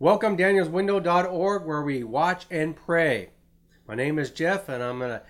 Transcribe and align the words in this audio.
Welcome, 0.00 0.36
danielswindow.org, 0.36 1.66
where 1.66 1.82
we 1.82 2.04
watch 2.04 2.46
and 2.52 2.76
pray. 2.76 3.30
My 3.88 3.96
name 3.96 4.20
is 4.20 4.30
Jeff, 4.30 4.68
and 4.68 4.80
I'm 4.80 5.00
going 5.00 5.10
to 5.10 5.22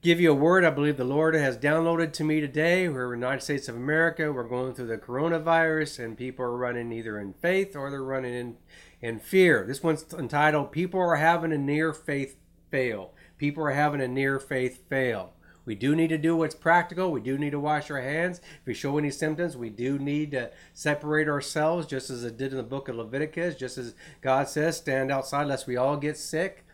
give 0.00 0.20
you 0.20 0.30
a 0.30 0.34
word 0.34 0.64
I 0.64 0.70
believe 0.70 0.96
the 0.96 1.02
Lord 1.02 1.34
has 1.34 1.58
downloaded 1.58 2.12
to 2.12 2.22
me 2.22 2.40
today. 2.40 2.88
We're 2.88 3.14
in 3.14 3.18
the 3.20 3.26
United 3.26 3.42
States 3.42 3.68
of 3.68 3.74
America. 3.74 4.32
We're 4.32 4.44
going 4.44 4.74
through 4.74 4.86
the 4.86 4.98
coronavirus, 4.98 6.04
and 6.04 6.16
people 6.16 6.44
are 6.44 6.56
running 6.56 6.92
either 6.92 7.18
in 7.18 7.32
faith 7.32 7.74
or 7.74 7.90
they're 7.90 8.00
running 8.00 8.32
in, 8.32 8.56
in 9.00 9.18
fear. 9.18 9.64
This 9.66 9.82
one's 9.82 10.06
entitled 10.16 10.70
People 10.70 11.00
Are 11.00 11.16
Having 11.16 11.52
a 11.52 11.58
Near 11.58 11.92
Faith 11.92 12.36
Fail. 12.70 13.12
People 13.38 13.64
are 13.64 13.72
having 13.72 14.00
a 14.00 14.06
near 14.06 14.38
faith 14.38 14.88
fail. 14.88 15.32
We 15.66 15.74
do 15.74 15.94
need 15.94 16.08
to 16.08 16.18
do 16.18 16.36
what's 16.36 16.54
practical. 16.54 17.10
We 17.12 17.20
do 17.20 17.36
need 17.36 17.50
to 17.50 17.60
wash 17.60 17.90
our 17.90 18.00
hands. 18.00 18.38
If 18.38 18.66
we 18.66 18.72
show 18.72 18.96
any 18.96 19.10
symptoms, 19.10 19.56
we 19.56 19.68
do 19.68 19.98
need 19.98 20.30
to 20.30 20.50
separate 20.72 21.28
ourselves, 21.28 21.86
just 21.86 22.08
as 22.08 22.24
it 22.24 22.38
did 22.38 22.52
in 22.52 22.56
the 22.56 22.62
book 22.62 22.88
of 22.88 22.96
Leviticus, 22.96 23.56
just 23.56 23.76
as 23.76 23.94
God 24.22 24.48
says, 24.48 24.78
stand 24.78 25.10
outside 25.10 25.48
lest 25.48 25.66
we 25.66 25.76
all 25.76 25.96
get 25.96 26.16
sick. 26.16 26.64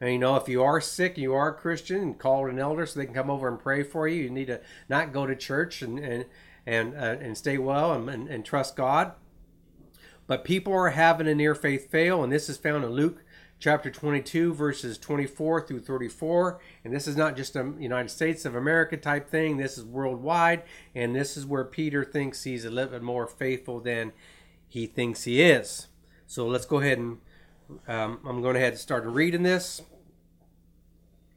And 0.00 0.12
you 0.12 0.18
know, 0.18 0.36
if 0.36 0.48
you 0.48 0.62
are 0.62 0.80
sick, 0.80 1.14
and 1.14 1.22
you 1.22 1.32
are 1.32 1.48
a 1.48 1.54
Christian, 1.54 2.14
call 2.14 2.48
an 2.48 2.58
elder 2.58 2.86
so 2.86 3.00
they 3.00 3.06
can 3.06 3.14
come 3.14 3.30
over 3.30 3.48
and 3.48 3.58
pray 3.58 3.82
for 3.82 4.06
you. 4.06 4.24
You 4.24 4.30
need 4.30 4.48
to 4.48 4.60
not 4.88 5.12
go 5.12 5.26
to 5.26 5.34
church 5.34 5.80
and 5.80 5.98
and 5.98 6.26
and, 6.66 6.94
uh, 6.94 7.16
and 7.20 7.36
stay 7.36 7.58
well 7.58 7.92
and, 7.92 8.08
and, 8.08 8.28
and 8.28 8.44
trust 8.44 8.76
God. 8.76 9.12
But 10.26 10.44
people 10.44 10.72
are 10.72 10.90
having 10.90 11.26
a 11.26 11.34
near 11.34 11.54
faith 11.54 11.90
fail, 11.90 12.22
and 12.22 12.32
this 12.32 12.48
is 12.48 12.56
found 12.56 12.84
in 12.84 12.90
Luke 12.90 13.24
chapter 13.62 13.92
22, 13.92 14.52
verses 14.54 14.98
24 14.98 15.64
through 15.68 15.78
34. 15.78 16.60
And 16.84 16.92
this 16.92 17.06
is 17.06 17.16
not 17.16 17.36
just 17.36 17.54
a 17.54 17.72
United 17.78 18.08
States 18.08 18.44
of 18.44 18.56
America 18.56 18.96
type 18.96 19.28
thing, 19.28 19.56
this 19.56 19.78
is 19.78 19.84
worldwide. 19.84 20.64
And 20.96 21.14
this 21.14 21.36
is 21.36 21.46
where 21.46 21.62
Peter 21.62 22.04
thinks 22.04 22.42
he's 22.42 22.64
a 22.64 22.70
little 22.70 22.90
bit 22.90 23.02
more 23.02 23.28
faithful 23.28 23.78
than 23.78 24.12
he 24.66 24.86
thinks 24.86 25.22
he 25.22 25.40
is. 25.40 25.86
So 26.26 26.48
let's 26.48 26.66
go 26.66 26.80
ahead 26.80 26.98
and 26.98 27.18
um, 27.86 28.18
I'm 28.26 28.42
going 28.42 28.54
to 28.54 28.60
head 28.60 28.76
start 28.78 29.04
reading 29.06 29.44
this 29.44 29.80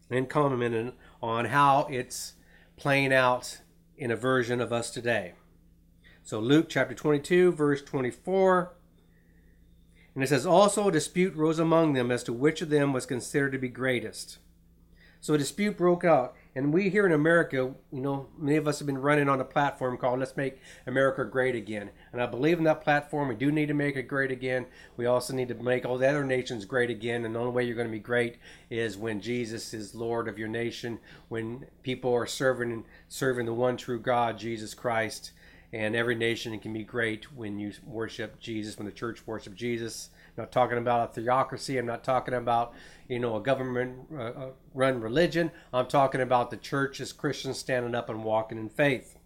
and 0.09 0.27
commenting 0.27 0.94
on 1.21 1.45
how 1.45 1.86
it's 1.92 2.33
playing 2.75 3.14
out 3.14 3.59
in 3.99 4.09
a 4.09 4.16
version 4.16 4.61
of 4.61 4.73
us 4.73 4.89
today. 4.89 5.33
So 6.23 6.39
Luke 6.39 6.69
chapter 6.69 6.95
22, 6.95 7.52
verse 7.52 7.83
24. 7.83 8.73
And 10.16 10.23
it 10.23 10.27
says, 10.27 10.45
Also 10.45 10.88
a 10.88 10.91
dispute 10.91 11.35
rose 11.35 11.59
among 11.59 11.94
them 11.94 12.09
as 12.09 12.23
to 12.23 12.33
which 12.33 12.61
of 12.61 12.69
them 12.69 12.94
was 12.94 13.05
considered 13.05 13.52
to 13.52 13.59
be 13.59 13.67
greatest. 13.67 14.39
So 15.19 15.33
a 15.33 15.38
dispute 15.39 15.75
broke 15.75 16.03
out. 16.03 16.35
And 16.53 16.71
we 16.71 16.89
here 16.89 17.05
in 17.05 17.11
America, 17.11 17.73
you 17.91 17.99
know, 17.99 18.27
many 18.38 18.58
of 18.58 18.67
us 18.67 18.77
have 18.77 18.86
been 18.86 18.99
running 18.99 19.27
on 19.27 19.41
a 19.41 19.43
platform 19.43 19.97
called 19.97 20.19
Let's 20.19 20.38
Make 20.38 20.61
America 20.86 21.25
Great 21.25 21.55
Again. 21.55 21.89
And 22.13 22.21
I 22.21 22.27
believe 22.27 22.59
in 22.59 22.63
that 22.66 22.81
platform. 22.81 23.27
We 23.27 23.36
do 23.36 23.52
need 23.52 23.66
to 23.69 23.73
make 23.73 23.97
it 23.97 24.03
great 24.03 24.31
again. 24.31 24.67
We 24.95 25.08
also 25.08 25.33
need 25.33 25.47
to 25.47 25.55
make 25.55 25.83
all 25.83 25.97
the 25.97 26.08
other 26.08 26.23
nations 26.23 26.63
great 26.63 26.91
again. 26.91 27.25
And 27.25 27.36
the 27.36 27.39
only 27.39 27.52
way 27.52 27.63
you're 27.63 27.75
going 27.75 27.88
to 27.88 27.91
be 27.91 27.99
great 27.99 28.38
is 28.69 28.97
when 28.97 29.19
Jesus 29.19 29.73
is 29.73 29.95
Lord 29.95 30.27
of 30.27 30.38
your 30.38 30.47
nation, 30.47 30.99
when 31.27 31.66
people 31.81 32.13
are 32.13 32.27
serving 32.27 32.86
serving 33.09 33.47
the 33.47 33.53
one 33.53 33.75
true 33.77 33.99
God, 33.99 34.38
Jesus 34.38 34.75
Christ 34.75 35.31
and 35.73 35.95
every 35.95 36.16
nation 36.16 36.58
can 36.59 36.73
be 36.73 36.83
great 36.83 37.31
when 37.33 37.59
you 37.59 37.71
worship 37.85 38.39
Jesus, 38.39 38.77
when 38.77 38.85
the 38.85 38.91
church 38.91 39.25
worships 39.25 39.58
Jesus. 39.58 40.09
I'm 40.38 40.44
not 40.44 40.52
talking 40.52 40.77
about 40.77 41.09
a 41.09 41.13
theocracy. 41.13 41.77
I'm 41.77 41.85
not 41.85 42.03
talking 42.03 42.33
about 42.33 42.73
you 43.08 43.19
know 43.19 43.35
a 43.35 43.41
government 43.41 44.08
uh, 44.13 44.21
uh, 44.21 44.49
run 44.73 45.02
religion. 45.02 45.52
I'm 45.73 45.88
talking 45.88 46.21
about 46.21 46.52
the 46.52 46.58
church 46.58 46.99
as 46.99 47.11
Christians 47.11 47.58
standing 47.58 47.95
up 47.95 48.09
and 48.09 48.23
walking 48.23 48.58
in 48.58 48.69
faith. 48.69 49.17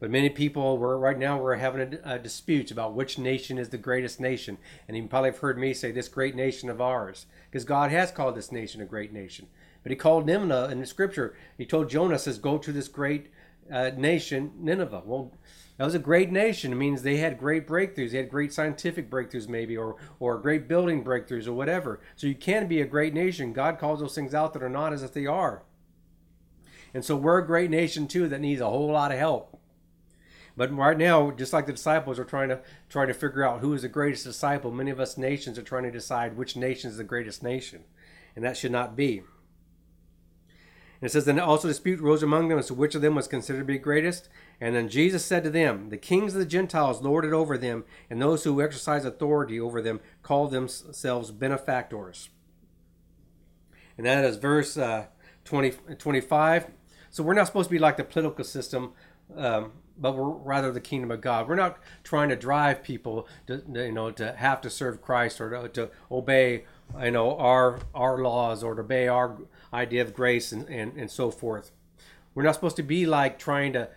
But 0.00 0.10
many 0.10 0.30
people 0.30 0.78
were 0.78 0.98
right 0.98 1.18
now 1.18 1.38
we're 1.38 1.56
having 1.56 1.98
a, 2.02 2.14
a, 2.14 2.18
dispute 2.18 2.70
about 2.70 2.94
which 2.94 3.18
nation 3.18 3.58
is 3.58 3.68
the 3.68 3.76
greatest 3.76 4.18
nation, 4.18 4.56
and 4.88 4.96
you 4.96 5.06
probably 5.06 5.30
have 5.30 5.40
heard 5.40 5.58
me 5.58 5.74
say 5.74 5.92
this 5.92 6.08
great 6.08 6.34
nation 6.34 6.70
of 6.70 6.80
ours, 6.80 7.26
because 7.50 7.66
God 7.66 7.90
has 7.90 8.10
called 8.10 8.34
this 8.34 8.50
nation 8.50 8.80
a 8.80 8.86
great 8.86 9.12
nation. 9.12 9.46
But 9.82 9.92
He 9.92 9.96
called 9.96 10.24
Nineveh 10.24 10.70
in 10.72 10.80
the 10.80 10.86
Scripture. 10.86 11.34
He 11.58 11.66
told 11.66 11.90
Jonah 11.90 12.18
says, 12.18 12.38
"Go 12.38 12.56
to 12.56 12.72
this 12.72 12.88
great 12.88 13.30
uh, 13.72 13.90
nation, 13.96 14.52
Nineveh." 14.58 15.02
Well, 15.04 15.32
that 15.76 15.84
was 15.84 15.94
a 15.94 15.98
great 15.98 16.30
nation. 16.30 16.72
It 16.72 16.76
means 16.76 17.02
they 17.02 17.16
had 17.16 17.38
great 17.38 17.66
breakthroughs. 17.66 18.10
They 18.10 18.18
had 18.18 18.28
great 18.28 18.52
scientific 18.52 19.10
breakthroughs, 19.10 19.48
maybe, 19.48 19.76
or 19.76 19.96
or 20.18 20.38
great 20.38 20.68
building 20.68 21.02
breakthroughs, 21.02 21.46
or 21.46 21.54
whatever. 21.54 22.00
So 22.16 22.26
you 22.26 22.34
can 22.34 22.66
be 22.66 22.80
a 22.80 22.86
great 22.86 23.14
nation. 23.14 23.52
God 23.52 23.78
calls 23.78 24.00
those 24.00 24.14
things 24.14 24.34
out 24.34 24.52
that 24.52 24.62
are 24.62 24.68
not 24.68 24.92
as 24.92 25.02
if 25.02 25.14
they 25.14 25.26
are. 25.26 25.62
And 26.92 27.04
so 27.04 27.16
we're 27.16 27.38
a 27.38 27.46
great 27.46 27.70
nation 27.70 28.08
too 28.08 28.28
that 28.28 28.40
needs 28.40 28.60
a 28.60 28.68
whole 28.68 28.92
lot 28.92 29.12
of 29.12 29.18
help. 29.18 29.58
But 30.56 30.76
right 30.76 30.98
now, 30.98 31.30
just 31.30 31.52
like 31.52 31.66
the 31.66 31.72
disciples 31.72 32.18
are 32.18 32.24
trying 32.24 32.50
to 32.50 32.60
trying 32.88 33.08
to 33.08 33.14
figure 33.14 33.42
out 33.42 33.60
who 33.60 33.72
is 33.72 33.82
the 33.82 33.88
greatest 33.88 34.24
disciple, 34.24 34.70
many 34.70 34.90
of 34.90 35.00
us 35.00 35.16
nations 35.16 35.58
are 35.58 35.62
trying 35.62 35.84
to 35.84 35.90
decide 35.90 36.36
which 36.36 36.56
nation 36.56 36.90
is 36.90 36.98
the 36.98 37.04
greatest 37.04 37.42
nation, 37.42 37.84
and 38.36 38.44
that 38.44 38.56
should 38.56 38.72
not 38.72 38.96
be. 38.96 39.22
It 41.00 41.10
says, 41.10 41.24
Then 41.24 41.38
also 41.40 41.68
dispute 41.68 42.00
rose 42.00 42.22
among 42.22 42.48
them 42.48 42.58
as 42.58 42.66
to 42.66 42.74
which 42.74 42.94
of 42.94 43.02
them 43.02 43.14
was 43.14 43.28
considered 43.28 43.60
to 43.60 43.64
be 43.64 43.78
greatest. 43.78 44.28
And 44.60 44.74
then 44.74 44.88
Jesus 44.88 45.24
said 45.24 45.44
to 45.44 45.50
them, 45.50 45.88
The 45.88 45.96
kings 45.96 46.34
of 46.34 46.40
the 46.40 46.46
Gentiles 46.46 47.00
lord 47.00 47.24
it 47.24 47.32
over 47.32 47.56
them, 47.56 47.84
and 48.10 48.20
those 48.20 48.44
who 48.44 48.60
exercise 48.60 49.04
authority 49.04 49.58
over 49.58 49.80
them 49.80 50.00
call 50.22 50.48
themselves 50.48 51.30
benefactors. 51.30 52.28
And 53.96 54.06
that 54.06 54.24
is 54.24 54.36
verse 54.36 54.76
uh, 54.76 55.06
20, 55.44 55.72
25. 55.98 56.66
So 57.10 57.22
we're 57.22 57.34
not 57.34 57.46
supposed 57.46 57.68
to 57.68 57.72
be 57.72 57.78
like 57.78 57.96
the 57.96 58.04
political 58.04 58.44
system, 58.44 58.92
um, 59.36 59.72
but 59.98 60.16
we're 60.16 60.30
rather 60.30 60.70
the 60.70 60.80
kingdom 60.80 61.10
of 61.10 61.20
God. 61.20 61.48
We're 61.48 61.56
not 61.56 61.78
trying 62.04 62.28
to 62.28 62.36
drive 62.36 62.82
people 62.82 63.26
to, 63.46 63.62
you 63.72 63.92
know, 63.92 64.10
to 64.12 64.32
have 64.32 64.60
to 64.62 64.70
serve 64.70 65.02
Christ 65.02 65.40
or 65.40 65.50
to, 65.50 65.68
to 65.68 65.90
obey, 66.10 66.64
you 67.02 67.10
know, 67.10 67.36
our 67.36 67.80
our 67.94 68.18
laws 68.18 68.62
or 68.62 68.74
to 68.74 68.80
obey 68.80 69.08
our 69.08 69.38
idea 69.72 70.02
of 70.02 70.14
grace 70.14 70.52
and, 70.52 70.68
and, 70.68 70.96
and 70.96 71.10
so 71.10 71.30
forth. 71.30 71.72
We're 72.34 72.44
not 72.44 72.54
supposed 72.54 72.76
to 72.76 72.82
be 72.82 73.06
like 73.06 73.38
trying 73.38 73.72
to 73.72 73.88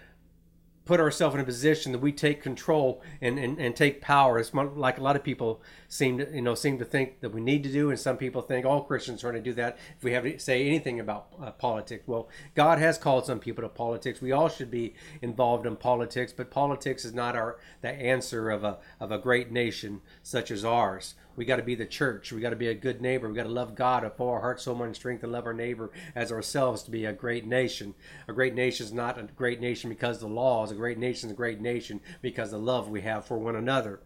put 0.85 0.99
ourselves 0.99 1.33
in 1.35 1.41
a 1.41 1.45
position 1.45 1.91
that 1.93 1.99
we 1.99 2.11
take 2.11 2.41
control 2.41 3.01
and, 3.21 3.39
and, 3.39 3.57
and 3.57 3.75
take 3.75 4.01
power. 4.01 4.37
It's 4.37 4.53
like 4.53 4.97
a 4.97 5.03
lot 5.03 5.15
of 5.15 5.23
people 5.23 5.61
seem 5.87 6.17
to 6.17 6.29
you 6.33 6.41
know 6.41 6.55
seem 6.55 6.77
to 6.79 6.85
think 6.85 7.21
that 7.21 7.29
we 7.29 7.41
need 7.41 7.63
to 7.63 7.71
do, 7.71 7.89
and 7.89 7.99
some 7.99 8.17
people 8.17 8.41
think 8.41 8.65
all 8.65 8.83
Christians 8.83 9.23
are 9.23 9.31
going 9.31 9.43
to 9.43 9.49
do 9.49 9.55
that. 9.55 9.77
If 9.97 10.03
we 10.03 10.11
have 10.11 10.23
to 10.23 10.39
say 10.39 10.67
anything 10.67 10.99
about 10.99 11.27
uh, 11.41 11.51
politics, 11.51 12.03
well, 12.05 12.27
God 12.55 12.79
has 12.79 12.97
called 12.97 13.25
some 13.25 13.39
people 13.39 13.61
to 13.61 13.69
politics. 13.69 14.21
We 14.21 14.31
all 14.31 14.49
should 14.49 14.71
be 14.71 14.93
involved 15.21 15.65
in 15.65 15.75
politics, 15.77 16.33
but 16.33 16.51
politics 16.51 17.05
is 17.05 17.13
not 17.13 17.35
our 17.35 17.57
the 17.81 17.89
answer 17.89 18.49
of 18.49 18.63
a 18.63 18.79
of 18.99 19.11
a 19.11 19.17
great 19.17 19.51
nation 19.51 20.01
such 20.21 20.51
as 20.51 20.65
ours. 20.65 21.15
We 21.35 21.45
got 21.45 21.55
to 21.55 21.63
be 21.63 21.75
the 21.75 21.85
church. 21.85 22.31
We 22.31 22.41
got 22.41 22.51
to 22.51 22.55
be 22.55 22.67
a 22.67 22.73
good 22.73 23.01
neighbor. 23.01 23.27
We 23.27 23.35
got 23.35 23.43
to 23.43 23.49
love 23.49 23.75
God 23.75 24.03
with 24.03 24.19
all 24.19 24.29
our 24.29 24.41
heart, 24.41 24.61
soul, 24.61 24.75
mind, 24.75 24.87
and 24.87 24.95
strength, 24.95 25.23
and 25.23 25.31
love 25.31 25.45
our 25.45 25.53
neighbor 25.53 25.91
as 26.15 26.31
ourselves 26.31 26.83
to 26.83 26.91
be 26.91 27.05
a 27.05 27.13
great 27.13 27.45
nation. 27.45 27.95
A 28.27 28.33
great 28.33 28.53
nation 28.53 28.85
is 28.85 28.93
not 28.93 29.17
a 29.17 29.23
great 29.23 29.59
nation 29.59 29.89
because 29.89 30.19
the 30.19 30.27
laws. 30.27 30.71
A 30.71 30.75
great 30.75 30.97
nation 30.97 31.29
is 31.29 31.33
a 31.33 31.37
great 31.37 31.59
nation 31.59 32.01
because 32.21 32.51
the 32.51 32.57
love 32.57 32.89
we 32.89 33.01
have 33.01 33.25
for 33.25 33.37
one 33.37 33.55
another. 33.55 34.01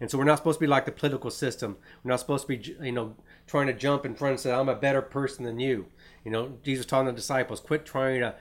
And 0.00 0.10
so 0.10 0.16
we're 0.16 0.24
not 0.24 0.38
supposed 0.38 0.58
to 0.58 0.64
be 0.64 0.68
like 0.68 0.84
the 0.84 0.92
political 0.92 1.30
system. 1.30 1.76
We're 2.02 2.10
not 2.10 2.20
supposed 2.20 2.46
to 2.46 2.56
be, 2.56 2.76
you 2.80 2.92
know, 2.92 3.16
trying 3.46 3.66
to 3.66 3.72
jump 3.72 4.06
in 4.06 4.14
front 4.14 4.32
and 4.32 4.40
say, 4.40 4.52
"I'm 4.52 4.68
a 4.68 4.76
better 4.76 5.02
person 5.02 5.44
than 5.44 5.58
you." 5.58 5.86
You 6.24 6.30
know, 6.30 6.58
Jesus 6.62 6.86
telling 6.86 7.06
the 7.06 7.12
disciples, 7.12 7.58
"Quit 7.58 7.84
trying 7.84 8.20
to 8.20 8.36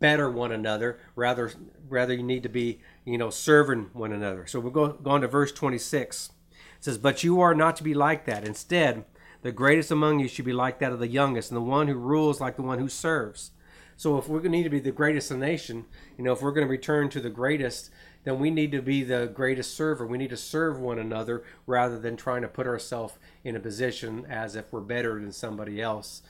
better 0.00 0.30
one 0.30 0.50
another. 0.50 0.98
Rather, 1.14 1.52
rather 1.88 2.14
you 2.14 2.22
need 2.22 2.42
to 2.42 2.48
be, 2.48 2.80
you 3.04 3.18
know, 3.18 3.30
serving 3.30 3.90
one 3.92 4.12
another." 4.12 4.46
So 4.46 4.58
we're 4.58 4.70
going, 4.70 4.96
on 5.04 5.20
to 5.20 5.28
verse 5.28 5.52
26. 5.52 6.30
It 6.78 6.84
says, 6.84 6.98
But 6.98 7.24
you 7.24 7.40
are 7.40 7.54
not 7.54 7.76
to 7.76 7.84
be 7.84 7.94
like 7.94 8.24
that. 8.26 8.46
Instead, 8.46 9.04
the 9.42 9.52
greatest 9.52 9.90
among 9.90 10.20
you 10.20 10.28
should 10.28 10.44
be 10.44 10.52
like 10.52 10.78
that 10.78 10.92
of 10.92 10.98
the 10.98 11.08
youngest, 11.08 11.50
and 11.50 11.56
the 11.56 11.62
one 11.62 11.88
who 11.88 11.94
rules 11.94 12.40
like 12.40 12.56
the 12.56 12.62
one 12.62 12.78
who 12.78 12.88
serves. 12.88 13.52
So 13.96 14.16
if 14.16 14.28
we're 14.28 14.38
going 14.38 14.52
to 14.52 14.58
need 14.58 14.64
to 14.64 14.70
be 14.70 14.78
the 14.78 14.92
greatest 14.92 15.30
in 15.30 15.40
the 15.40 15.46
nation, 15.46 15.84
you 16.16 16.22
know, 16.22 16.32
if 16.32 16.40
we're 16.40 16.52
going 16.52 16.66
to 16.66 16.70
return 16.70 17.08
to 17.10 17.20
the 17.20 17.30
greatest, 17.30 17.90
then 18.22 18.38
we 18.38 18.50
need 18.50 18.70
to 18.70 18.80
be 18.80 19.02
the 19.02 19.30
greatest 19.32 19.76
server. 19.76 20.06
We 20.06 20.18
need 20.18 20.30
to 20.30 20.36
serve 20.36 20.78
one 20.78 21.00
another 21.00 21.42
rather 21.66 21.98
than 21.98 22.16
trying 22.16 22.42
to 22.42 22.48
put 22.48 22.68
ourselves 22.68 23.14
in 23.42 23.56
a 23.56 23.60
position 23.60 24.24
as 24.28 24.54
if 24.54 24.72
we're 24.72 24.80
better 24.80 25.20
than 25.20 25.32
somebody 25.32 25.82
else, 25.82 26.22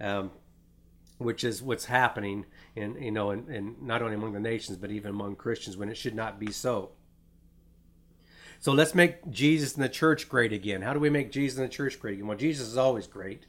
um, 0.00 0.32
which 1.18 1.44
is 1.44 1.62
what's 1.62 1.84
happening 1.84 2.46
in 2.74 3.00
you 3.00 3.12
know, 3.12 3.30
in, 3.30 3.48
in 3.48 3.76
not 3.80 4.02
only 4.02 4.16
among 4.16 4.32
the 4.32 4.40
nations 4.40 4.76
but 4.78 4.90
even 4.90 5.10
among 5.10 5.36
Christians 5.36 5.76
when 5.76 5.88
it 5.88 5.96
should 5.96 6.16
not 6.16 6.40
be 6.40 6.50
so. 6.50 6.90
So 8.62 8.70
let's 8.70 8.94
make 8.94 9.28
Jesus 9.28 9.74
and 9.74 9.82
the 9.82 9.88
church 9.88 10.28
great 10.28 10.52
again. 10.52 10.82
How 10.82 10.92
do 10.92 11.00
we 11.00 11.10
make 11.10 11.32
Jesus 11.32 11.58
and 11.58 11.68
the 11.68 11.72
church 11.72 11.98
great 11.98 12.14
again? 12.14 12.28
Well, 12.28 12.38
Jesus 12.38 12.68
is 12.68 12.76
always 12.76 13.08
great. 13.08 13.46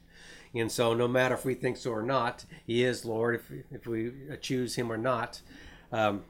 And 0.56 0.70
so, 0.72 0.92
no 0.92 1.06
matter 1.06 1.36
if 1.36 1.44
we 1.44 1.54
think 1.54 1.76
so 1.76 1.92
or 1.92 2.02
not, 2.02 2.44
He 2.66 2.82
is 2.82 3.04
Lord, 3.04 3.36
if, 3.36 3.48
if 3.70 3.86
we 3.86 4.10
choose 4.40 4.74
Him 4.74 4.90
or 4.90 4.96
not. 4.96 5.40
Um, 5.92 6.24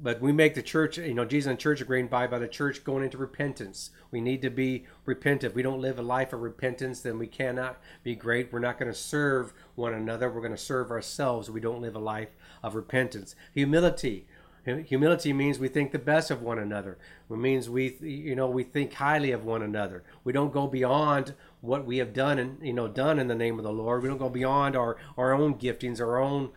but 0.00 0.22
we 0.22 0.32
make 0.32 0.54
the 0.54 0.62
church, 0.62 0.96
you 0.96 1.12
know, 1.12 1.26
Jesus 1.26 1.50
and 1.50 1.58
the 1.58 1.62
church 1.62 1.82
are 1.82 1.84
great 1.84 2.08
by 2.08 2.26
by 2.26 2.38
the 2.38 2.48
church 2.48 2.82
going 2.82 3.04
into 3.04 3.18
repentance. 3.18 3.90
We 4.10 4.22
need 4.22 4.40
to 4.40 4.50
be 4.50 4.86
repentant. 5.04 5.50
If 5.50 5.54
we 5.54 5.62
don't 5.62 5.82
live 5.82 5.98
a 5.98 6.02
life 6.02 6.32
of 6.32 6.40
repentance, 6.40 7.02
then 7.02 7.18
we 7.18 7.26
cannot 7.26 7.78
be 8.02 8.14
great. 8.14 8.50
We're 8.50 8.58
not 8.58 8.78
going 8.78 8.90
to 8.90 8.98
serve 8.98 9.52
one 9.74 9.92
another. 9.92 10.30
We're 10.30 10.40
going 10.40 10.52
to 10.52 10.56
serve 10.56 10.90
ourselves. 10.90 11.50
We 11.50 11.60
don't 11.60 11.82
live 11.82 11.94
a 11.94 12.00
life 12.00 12.30
of 12.62 12.74
repentance. 12.74 13.36
Humility 13.52 14.26
Humility 14.76 15.32
means 15.32 15.58
we 15.58 15.68
think 15.68 15.92
the 15.92 15.98
best 15.98 16.30
of 16.30 16.42
one 16.42 16.58
another. 16.58 16.98
It 17.30 17.36
means 17.36 17.70
we, 17.70 17.96
you 18.00 18.36
know, 18.36 18.48
we 18.48 18.64
think 18.64 18.92
highly 18.92 19.32
of 19.32 19.44
one 19.44 19.62
another. 19.62 20.04
We 20.24 20.32
don't 20.32 20.52
go 20.52 20.66
beyond 20.66 21.34
what 21.60 21.86
we 21.86 21.98
have 21.98 22.12
done 22.12 22.38
and 22.38 22.64
you 22.64 22.72
know 22.72 22.86
done 22.86 23.18
in 23.18 23.28
the 23.28 23.34
name 23.34 23.58
of 23.58 23.64
the 23.64 23.72
Lord. 23.72 24.02
We 24.02 24.08
don't 24.08 24.18
go 24.18 24.28
beyond 24.28 24.76
our 24.76 24.96
our 25.16 25.32
own 25.32 25.54
giftings, 25.54 26.00
our 26.00 26.18
own 26.18 26.50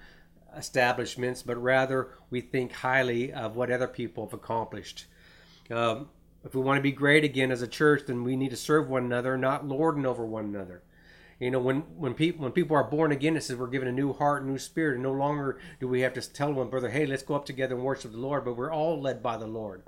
establishments, 0.56 1.42
but 1.42 1.62
rather 1.62 2.10
we 2.30 2.42
think 2.42 2.74
highly 2.74 3.32
of 3.32 3.56
what 3.56 3.72
other 3.72 3.88
people 3.88 4.26
have 4.26 4.34
accomplished. 4.34 5.06
Um, 5.70 6.10
if 6.44 6.56
we 6.56 6.62
want 6.62 6.78
to 6.78 6.82
be 6.82 6.92
great 6.92 7.24
again 7.24 7.52
as 7.52 7.62
a 7.62 7.68
church, 7.68 8.04
then 8.08 8.24
we 8.24 8.36
need 8.36 8.50
to 8.50 8.58
serve 8.58 8.90
one 8.90 9.06
another, 9.06 9.38
not 9.38 9.68
lording 9.68 10.06
over 10.06 10.26
one 10.26 10.46
another. 10.46 10.82
You 11.42 11.50
know, 11.50 11.60
when 11.60 11.80
when 11.98 12.14
people 12.14 12.44
when 12.44 12.52
people 12.52 12.78
are 12.78 12.84
born 12.84 13.12
again, 13.12 13.36
it 13.36 13.42
says 13.42 13.58
we're 13.58 13.66
given 13.66 13.88
a 13.88 13.92
new 13.92 14.14
heart, 14.14 14.46
new 14.46 14.60
spirit, 14.60 14.94
and 14.94 15.04
no 15.04 15.12
longer 15.12 15.58
do 15.80 15.88
we 15.88 16.02
have 16.02 16.14
to 16.14 16.22
tell 16.22 16.54
one 16.54 16.70
brother, 16.70 16.92
"Hey, 16.92 17.08
let's 17.08 17.24
go 17.24 17.34
up 17.34 17.46
together 17.46 17.74
and 17.74 17.84
worship 17.84 18.12
the 18.12 18.20
Lord." 18.20 18.46
But 18.46 18.56
we're 18.56 18.72
all 18.72 19.02
led 19.02 19.24
by 19.24 19.38
the 19.38 19.48
Lord. 19.48 19.82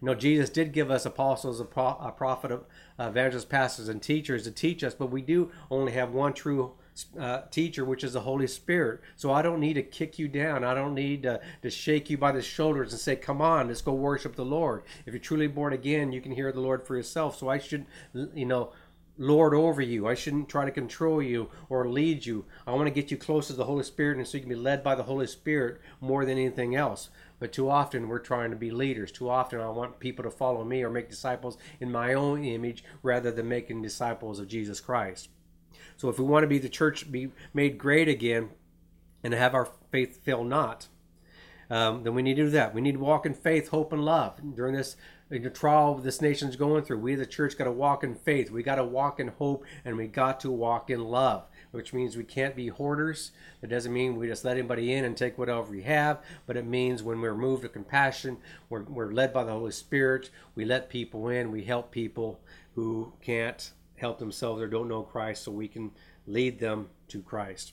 You 0.00 0.06
know, 0.06 0.14
Jesus 0.14 0.48
did 0.48 0.72
give 0.72 0.90
us 0.90 1.04
apostles, 1.04 1.60
a, 1.60 1.64
prophet, 1.64 2.50
of 2.50 2.64
evangelists, 2.98 3.44
pastors, 3.44 3.88
and 3.88 4.00
teachers 4.00 4.44
to 4.44 4.50
teach 4.50 4.82
us, 4.84 4.94
but 4.94 5.10
we 5.10 5.22
do 5.22 5.50
only 5.70 5.92
have 5.92 6.12
one 6.12 6.32
true 6.34 6.72
uh, 7.18 7.42
teacher, 7.50 7.84
which 7.84 8.04
is 8.04 8.14
the 8.14 8.20
Holy 8.20 8.46
Spirit. 8.46 9.00
So 9.16 9.30
I 9.30 9.42
don't 9.42 9.60
need 9.60 9.74
to 9.74 9.82
kick 9.82 10.18
you 10.18 10.28
down. 10.28 10.64
I 10.64 10.74
don't 10.74 10.94
need 10.94 11.24
to, 11.24 11.40
to 11.62 11.70
shake 11.70 12.08
you 12.08 12.16
by 12.16 12.32
the 12.32 12.42
shoulders 12.42 12.92
and 12.92 13.00
say, 13.00 13.16
"Come 13.16 13.42
on, 13.42 13.68
let's 13.68 13.82
go 13.82 13.92
worship 13.92 14.36
the 14.36 14.44
Lord." 14.44 14.82
If 15.04 15.12
you're 15.12 15.20
truly 15.20 15.46
born 15.46 15.74
again, 15.74 16.12
you 16.12 16.22
can 16.22 16.32
hear 16.32 16.52
the 16.52 16.60
Lord 16.60 16.86
for 16.86 16.96
yourself. 16.96 17.36
So 17.38 17.48
I 17.48 17.58
shouldn't, 17.58 17.88
you 18.34 18.46
know, 18.46 18.72
lord 19.18 19.54
over 19.54 19.80
you. 19.80 20.06
I 20.06 20.14
shouldn't 20.14 20.48
try 20.48 20.64
to 20.64 20.70
control 20.70 21.22
you 21.22 21.50
or 21.68 21.88
lead 21.88 22.26
you. 22.26 22.44
I 22.66 22.72
want 22.72 22.86
to 22.86 22.90
get 22.90 23.10
you 23.10 23.16
close 23.16 23.46
to 23.46 23.52
the 23.54 23.64
Holy 23.64 23.84
Spirit 23.84 24.18
and 24.18 24.26
so 24.26 24.36
you 24.36 24.42
can 24.42 24.48
be 24.48 24.54
led 24.54 24.82
by 24.82 24.94
the 24.94 25.04
Holy 25.04 25.26
Spirit 25.26 25.80
more 26.00 26.24
than 26.24 26.38
anything 26.38 26.74
else. 26.74 27.08
But 27.38 27.52
too 27.52 27.70
often 27.70 28.08
we're 28.08 28.18
trying 28.18 28.50
to 28.50 28.56
be 28.56 28.70
leaders. 28.70 29.12
Too 29.12 29.28
often 29.28 29.60
I 29.60 29.68
want 29.68 30.00
people 30.00 30.24
to 30.24 30.30
follow 30.30 30.64
me 30.64 30.82
or 30.82 30.90
make 30.90 31.10
disciples 31.10 31.58
in 31.80 31.92
my 31.92 32.14
own 32.14 32.44
image 32.44 32.84
rather 33.02 33.30
than 33.30 33.48
making 33.48 33.82
disciples 33.82 34.38
of 34.38 34.48
Jesus 34.48 34.80
Christ. 34.80 35.28
So 35.96 36.08
if 36.08 36.18
we 36.18 36.24
want 36.24 36.44
to 36.44 36.48
be 36.48 36.58
the 36.58 36.68
church 36.68 37.10
be 37.10 37.30
made 37.54 37.78
great 37.78 38.08
again 38.08 38.50
and 39.22 39.32
have 39.32 39.54
our 39.54 39.68
faith 39.90 40.22
fail 40.22 40.44
not, 40.44 40.88
um, 41.68 42.04
then 42.04 42.14
we 42.14 42.22
need 42.22 42.36
to 42.36 42.44
do 42.44 42.50
that. 42.50 42.74
We 42.74 42.80
need 42.80 42.92
to 42.92 43.00
walk 43.00 43.26
in 43.26 43.34
faith, 43.34 43.68
hope, 43.68 43.92
and 43.92 44.04
love 44.04 44.40
during 44.54 44.74
this 44.74 44.96
the 45.28 45.50
trial 45.50 45.96
this 45.96 46.20
nation's 46.20 46.56
going 46.56 46.84
through. 46.84 46.98
We, 46.98 47.14
the 47.16 47.26
church, 47.26 47.58
got 47.58 47.64
to 47.64 47.72
walk 47.72 48.04
in 48.04 48.14
faith. 48.14 48.50
We 48.50 48.62
got 48.62 48.76
to 48.76 48.84
walk 48.84 49.18
in 49.18 49.28
hope, 49.28 49.64
and 49.84 49.96
we 49.96 50.06
got 50.06 50.40
to 50.40 50.50
walk 50.50 50.88
in 50.88 51.04
love, 51.04 51.46
which 51.72 51.92
means 51.92 52.16
we 52.16 52.24
can't 52.24 52.54
be 52.54 52.68
hoarders. 52.68 53.32
It 53.62 53.68
doesn't 53.68 53.92
mean 53.92 54.16
we 54.16 54.28
just 54.28 54.44
let 54.44 54.56
anybody 54.56 54.92
in 54.92 55.04
and 55.04 55.16
take 55.16 55.36
whatever 55.36 55.62
we 55.62 55.82
have, 55.82 56.22
but 56.46 56.56
it 56.56 56.66
means 56.66 57.02
when 57.02 57.20
we're 57.20 57.34
moved 57.34 57.62
to 57.62 57.68
compassion, 57.68 58.38
we're, 58.68 58.84
we're 58.84 59.12
led 59.12 59.32
by 59.32 59.44
the 59.44 59.52
Holy 59.52 59.72
Spirit, 59.72 60.30
we 60.54 60.64
let 60.64 60.88
people 60.88 61.28
in, 61.28 61.50
we 61.50 61.64
help 61.64 61.90
people 61.90 62.40
who 62.74 63.12
can't 63.20 63.72
help 63.96 64.18
themselves 64.18 64.62
or 64.62 64.68
don't 64.68 64.88
know 64.88 65.02
Christ 65.02 65.44
so 65.44 65.50
we 65.50 65.68
can 65.68 65.90
lead 66.26 66.60
them 66.60 66.88
to 67.08 67.20
Christ. 67.20 67.72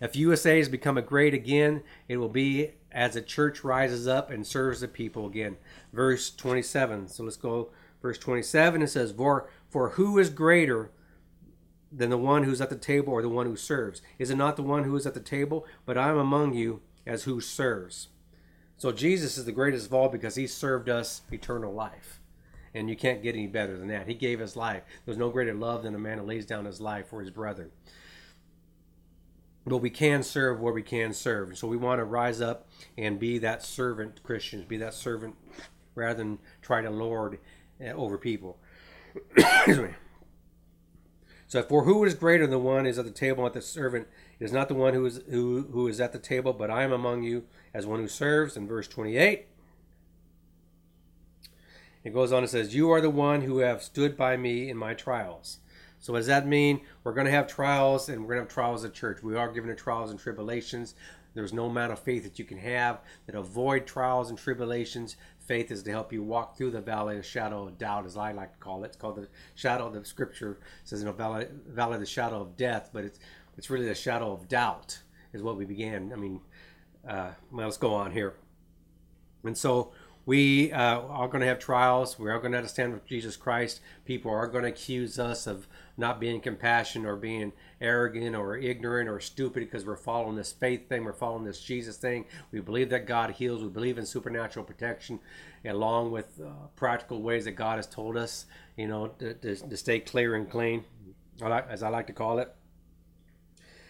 If 0.00 0.16
USA 0.16 0.58
has 0.58 0.68
become 0.68 0.98
a 0.98 1.02
great 1.02 1.34
again, 1.34 1.82
it 2.08 2.16
will 2.18 2.28
be 2.28 2.72
as 2.92 3.14
the 3.14 3.22
church 3.22 3.64
rises 3.64 4.06
up 4.06 4.30
and 4.30 4.46
serves 4.46 4.80
the 4.80 4.88
people 4.88 5.26
again. 5.26 5.56
Verse 5.92 6.30
27. 6.30 7.08
So 7.08 7.24
let's 7.24 7.36
go 7.36 7.70
verse 8.02 8.18
27 8.18 8.82
it 8.82 8.88
says 8.88 9.10
for 9.10 9.48
for 9.68 9.90
who 9.90 10.18
is 10.18 10.30
greater 10.30 10.90
than 11.90 12.10
the 12.10 12.18
one 12.18 12.44
who's 12.44 12.60
at 12.60 12.70
the 12.70 12.76
table 12.76 13.12
or 13.12 13.22
the 13.22 13.28
one 13.28 13.46
who 13.46 13.56
serves? 13.56 14.02
Is 14.18 14.30
it 14.30 14.36
not 14.36 14.56
the 14.56 14.62
one 14.62 14.84
who 14.84 14.94
is 14.96 15.06
at 15.06 15.14
the 15.14 15.20
table? 15.20 15.66
But 15.84 15.96
I 15.96 16.10
am 16.10 16.18
among 16.18 16.54
you 16.54 16.82
as 17.06 17.24
who 17.24 17.40
serves. 17.40 18.08
So 18.76 18.92
Jesus 18.92 19.38
is 19.38 19.44
the 19.44 19.52
greatest 19.52 19.86
of 19.86 19.94
all 19.94 20.08
because 20.08 20.34
he 20.34 20.46
served 20.46 20.88
us 20.88 21.22
eternal 21.32 21.72
life. 21.72 22.20
And 22.74 22.90
you 22.90 22.96
can't 22.96 23.22
get 23.22 23.34
any 23.34 23.46
better 23.46 23.78
than 23.78 23.88
that. 23.88 24.06
He 24.06 24.14
gave 24.14 24.40
his 24.40 24.56
life. 24.56 24.82
There's 25.04 25.16
no 25.16 25.30
greater 25.30 25.54
love 25.54 25.82
than 25.82 25.94
a 25.94 25.98
man 25.98 26.18
who 26.18 26.24
lays 26.24 26.44
down 26.44 26.66
his 26.66 26.80
life 26.80 27.08
for 27.08 27.20
his 27.20 27.30
brother. 27.30 27.70
But 29.66 29.78
we 29.78 29.90
can 29.90 30.22
serve 30.22 30.60
where 30.60 30.72
we 30.72 30.82
can 30.82 31.12
serve. 31.12 31.58
So 31.58 31.66
we 31.66 31.76
want 31.76 31.98
to 31.98 32.04
rise 32.04 32.40
up 32.40 32.68
and 32.96 33.18
be 33.18 33.38
that 33.38 33.64
servant, 33.64 34.22
Christians, 34.22 34.64
be 34.64 34.76
that 34.76 34.94
servant 34.94 35.34
rather 35.94 36.18
than 36.18 36.38
try 36.62 36.82
to 36.82 36.90
lord 36.90 37.38
eh, 37.80 37.92
over 37.92 38.18
people. 38.18 38.58
So 41.48 41.62
for 41.62 41.84
who 41.84 42.02
is 42.04 42.14
greater 42.14 42.42
than 42.42 42.50
the 42.50 42.58
one 42.58 42.86
is 42.86 42.98
at 42.98 43.04
the 43.04 43.10
table 43.12 43.46
at 43.46 43.52
the 43.52 43.62
servant 43.62 44.08
it 44.38 44.44
is 44.44 44.52
not 44.52 44.68
the 44.68 44.74
one 44.74 44.94
who 44.94 45.06
is 45.06 45.20
who 45.30 45.68
who 45.72 45.88
is 45.88 46.00
at 46.00 46.12
the 46.12 46.18
table, 46.18 46.52
but 46.52 46.70
I 46.70 46.82
am 46.82 46.92
among 46.92 47.22
you 47.22 47.44
as 47.72 47.86
one 47.86 48.00
who 48.00 48.08
serves. 48.08 48.56
In 48.56 48.66
verse 48.66 48.88
28. 48.88 49.46
It 52.04 52.14
goes 52.14 52.32
on 52.32 52.44
and 52.44 52.50
says, 52.50 52.74
You 52.74 52.90
are 52.92 53.00
the 53.00 53.10
one 53.10 53.42
who 53.42 53.58
have 53.58 53.82
stood 53.82 54.16
by 54.16 54.36
me 54.36 54.70
in 54.70 54.76
my 54.76 54.94
trials. 54.94 55.58
So, 56.06 56.12
what 56.12 56.20
does 56.20 56.28
that 56.28 56.46
mean? 56.46 56.82
We're 57.02 57.14
going 57.14 57.24
to 57.24 57.32
have 57.32 57.48
trials, 57.48 58.08
and 58.08 58.20
we're 58.20 58.36
going 58.36 58.38
to 58.38 58.42
have 58.42 58.54
trials 58.54 58.84
at 58.84 58.94
church. 58.94 59.24
We 59.24 59.34
are 59.34 59.50
given 59.50 59.68
the 59.68 59.74
trials 59.74 60.12
and 60.12 60.20
tribulations. 60.20 60.94
There's 61.34 61.52
no 61.52 61.66
amount 61.66 61.90
of 61.90 61.98
faith 61.98 62.22
that 62.22 62.38
you 62.38 62.44
can 62.44 62.58
have 62.58 63.00
that 63.26 63.34
avoid 63.34 63.88
trials 63.88 64.30
and 64.30 64.38
tribulations. 64.38 65.16
Faith 65.40 65.72
is 65.72 65.82
to 65.82 65.90
help 65.90 66.12
you 66.12 66.22
walk 66.22 66.56
through 66.56 66.70
the 66.70 66.80
valley 66.80 67.18
of 67.18 67.26
shadow 67.26 67.66
of 67.66 67.76
doubt, 67.76 68.06
as 68.06 68.16
I 68.16 68.30
like 68.30 68.52
to 68.52 68.58
call 68.58 68.84
it. 68.84 68.86
It's 68.86 68.96
called 68.96 69.16
the 69.16 69.26
shadow. 69.56 69.88
Of 69.88 69.94
the 69.94 70.04
scripture 70.04 70.60
says, 70.84 71.02
"In 71.02 71.08
a 71.08 71.12
valley, 71.12 71.48
valley 71.66 71.94
of 71.94 72.00
the 72.00 72.06
shadow 72.06 72.40
of 72.40 72.56
death," 72.56 72.90
but 72.92 73.02
it's 73.02 73.18
it's 73.58 73.68
really 73.68 73.86
the 73.86 73.94
shadow 73.96 74.30
of 74.30 74.46
doubt 74.46 75.02
is 75.32 75.42
what 75.42 75.56
we 75.56 75.64
began. 75.64 76.12
I 76.12 76.16
mean, 76.16 76.40
uh, 77.04 77.32
well, 77.50 77.66
let's 77.66 77.78
go 77.78 77.92
on 77.94 78.12
here. 78.12 78.36
And 79.42 79.58
so 79.58 79.92
we 80.26 80.72
uh, 80.72 81.02
are 81.02 81.28
going 81.28 81.40
to 81.40 81.46
have 81.46 81.60
trials. 81.60 82.18
We 82.18 82.28
are 82.28 82.40
going 82.40 82.50
to 82.50 82.58
have 82.58 82.66
to 82.66 82.70
stand 82.70 82.92
with 82.92 83.06
Jesus 83.06 83.36
Christ. 83.36 83.80
People 84.04 84.32
are 84.32 84.48
going 84.48 84.64
to 84.64 84.70
accuse 84.70 85.20
us 85.20 85.46
of 85.46 85.68
not 85.96 86.18
being 86.18 86.40
compassionate 86.40 87.08
or 87.08 87.14
being 87.14 87.52
arrogant 87.80 88.34
or 88.34 88.56
ignorant 88.56 89.08
or 89.08 89.20
stupid 89.20 89.60
because 89.60 89.86
we're 89.86 89.96
following 89.96 90.34
this 90.34 90.50
faith 90.50 90.88
thing. 90.88 91.04
We're 91.04 91.12
following 91.12 91.44
this 91.44 91.60
Jesus 91.60 91.96
thing. 91.96 92.24
We 92.50 92.58
believe 92.58 92.90
that 92.90 93.06
God 93.06 93.30
heals. 93.30 93.62
We 93.62 93.68
believe 93.68 93.98
in 93.98 94.04
supernatural 94.04 94.64
protection, 94.64 95.20
along 95.64 96.10
with 96.10 96.40
uh, 96.44 96.50
practical 96.74 97.22
ways 97.22 97.44
that 97.44 97.52
God 97.52 97.76
has 97.76 97.86
told 97.86 98.16
us, 98.16 98.46
you 98.76 98.88
know, 98.88 99.08
to, 99.20 99.32
to, 99.34 99.54
to 99.54 99.76
stay 99.76 100.00
clear 100.00 100.34
and 100.34 100.50
clean, 100.50 100.84
as 101.40 101.84
I 101.84 101.88
like 101.88 102.08
to 102.08 102.12
call 102.12 102.40
it. 102.40 102.52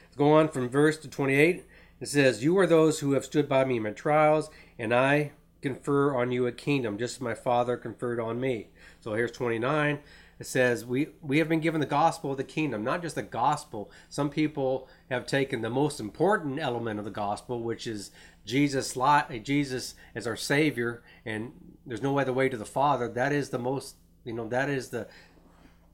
Let's 0.05 0.17
go 0.17 0.35
on 0.35 0.49
from 0.49 0.69
verse 0.69 0.99
to 0.99 1.09
28. 1.09 1.65
It 1.99 2.09
says, 2.09 2.45
You 2.45 2.59
are 2.59 2.67
those 2.67 2.99
who 2.99 3.13
have 3.13 3.25
stood 3.25 3.49
by 3.49 3.65
me 3.65 3.79
in 3.79 3.85
my 3.85 3.93
trials, 3.93 4.51
and 4.79 4.95
I 4.95 5.33
confer 5.63 6.15
on 6.15 6.33
you 6.33 6.47
a 6.47 6.53
kingdom, 6.53 6.99
just 6.99 7.17
as 7.17 7.21
my 7.21 7.35
Father 7.35 7.77
conferred 7.77 8.21
on 8.21 8.41
me. 8.41 8.69
So 9.01 9.15
here's 9.15 9.33
29. 9.33 10.01
It 10.39 10.47
says, 10.47 10.85
we, 10.85 11.09
we 11.23 11.39
have 11.39 11.49
been 11.49 11.61
given 11.61 11.81
the 11.81 11.87
gospel 11.87 12.33
of 12.33 12.37
the 12.37 12.45
kingdom, 12.45 12.85
not 12.85 13.01
just 13.01 13.15
the 13.15 13.23
gospel. 13.23 13.91
Some 14.11 14.29
people 14.29 14.87
have 15.11 15.27
taken 15.27 15.63
the 15.63 15.71
most 15.71 15.99
important 15.99 16.59
element 16.59 16.99
of 16.99 17.07
the 17.07 17.11
gospel, 17.11 17.63
which 17.63 17.87
is 17.87 18.11
Jesus, 18.45 18.97
Jesus 19.43 19.95
as 20.15 20.27
our 20.27 20.37
Savior, 20.37 21.03
and 21.25 21.53
there's 21.87 22.03
no 22.03 22.19
other 22.19 22.35
way 22.35 22.51
to 22.51 22.57
the 22.57 22.67
Father. 22.67 23.09
That 23.09 23.33
is 23.33 23.49
the 23.49 23.59
most, 23.59 23.97
you 24.25 24.35
know, 24.35 24.49
that 24.49 24.69
is 24.69 24.91
the 24.91 25.09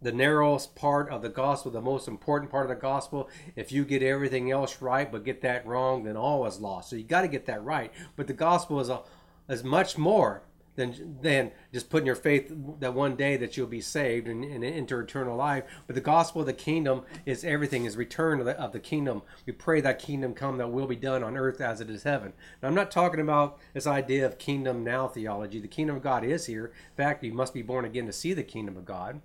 the 0.03 0.13
narrowest 0.13 0.75
part 0.75 1.09
of 1.11 1.23
the 1.23 1.29
gospel, 1.29 1.71
the 1.71 1.81
most 1.81 2.09
important 2.09 2.51
part 2.51 2.69
of 2.69 2.77
the 2.77 2.81
gospel. 2.83 3.31
If 3.55 3.71
you 3.71 3.85
get 3.85 4.03
everything 4.03 4.51
else 4.51 4.83
right 4.83 5.11
but 5.11 5.25
get 5.25 5.43
that 5.43 5.65
wrong, 5.65 6.03
then 6.03 6.17
all 6.17 6.45
is 6.47 6.61
lost. 6.61 6.91
So 6.91 6.97
you 6.97 7.05
got 7.05 7.23
to 7.23 7.29
get 7.29 7.47
that 7.47 7.63
right. 7.63 7.93
But 8.17 8.27
the 8.27 8.33
gospel 8.33 8.81
is 8.81 8.89
a 8.89 9.03
is 9.49 9.65
much 9.65 9.99
more 9.99 10.43
than 10.75 11.19
than 11.21 11.51
just 11.73 11.91
putting 11.91 12.07
your 12.07 12.17
faith 12.17 12.53
that 12.81 12.95
one 12.95 13.15
day 13.15 13.37
that 13.37 13.57
you'll 13.57 13.67
be 13.67 13.81
saved 13.81 14.27
and, 14.27 14.45
and 14.45 14.65
enter 14.65 15.01
eternal 15.03 15.37
life. 15.37 15.65
But 15.87 15.95
the 15.95 16.01
gospel 16.01 16.41
of 16.41 16.47
the 16.47 16.53
kingdom 16.53 17.03
is 17.27 17.45
everything, 17.45 17.85
is 17.85 17.97
return 17.97 18.41
of 18.41 18.47
the, 18.47 18.59
of 18.59 18.73
the 18.73 18.81
kingdom. 18.81 19.23
We 19.47 19.53
pray 19.53 19.81
that 19.83 19.99
kingdom 19.99 20.35
come 20.35 20.59
that 20.59 20.71
will 20.71 20.87
be 20.87 20.97
done 20.97 21.23
on 21.23 21.37
earth 21.37 21.61
as 21.61 21.81
it 21.81 21.91
is 21.91 22.05
heaven. 22.05 22.33
Now 22.63 22.69
I'm 22.69 22.75
not 22.75 22.91
talking 22.91 23.21
about 23.21 23.59
this 23.75 23.87
idea 23.87 24.25
of 24.25 24.39
kingdom 24.39 24.83
now 24.83 25.09
theology. 25.09 25.61
The 25.61 25.69
kingdom 25.69 25.97
of 25.97 26.03
God 26.03 26.25
is 26.25 26.47
here. 26.47 26.67
In 26.67 26.97
fact, 26.97 27.23
you 27.23 27.33
must 27.33 27.55
be 27.55 27.63
born 27.63 27.85
again 27.85 28.07
to 28.07 28.13
see 28.13 28.33
the 28.33 28.43
kingdom 28.43 28.77
of 28.77 28.87
God. 28.87 29.21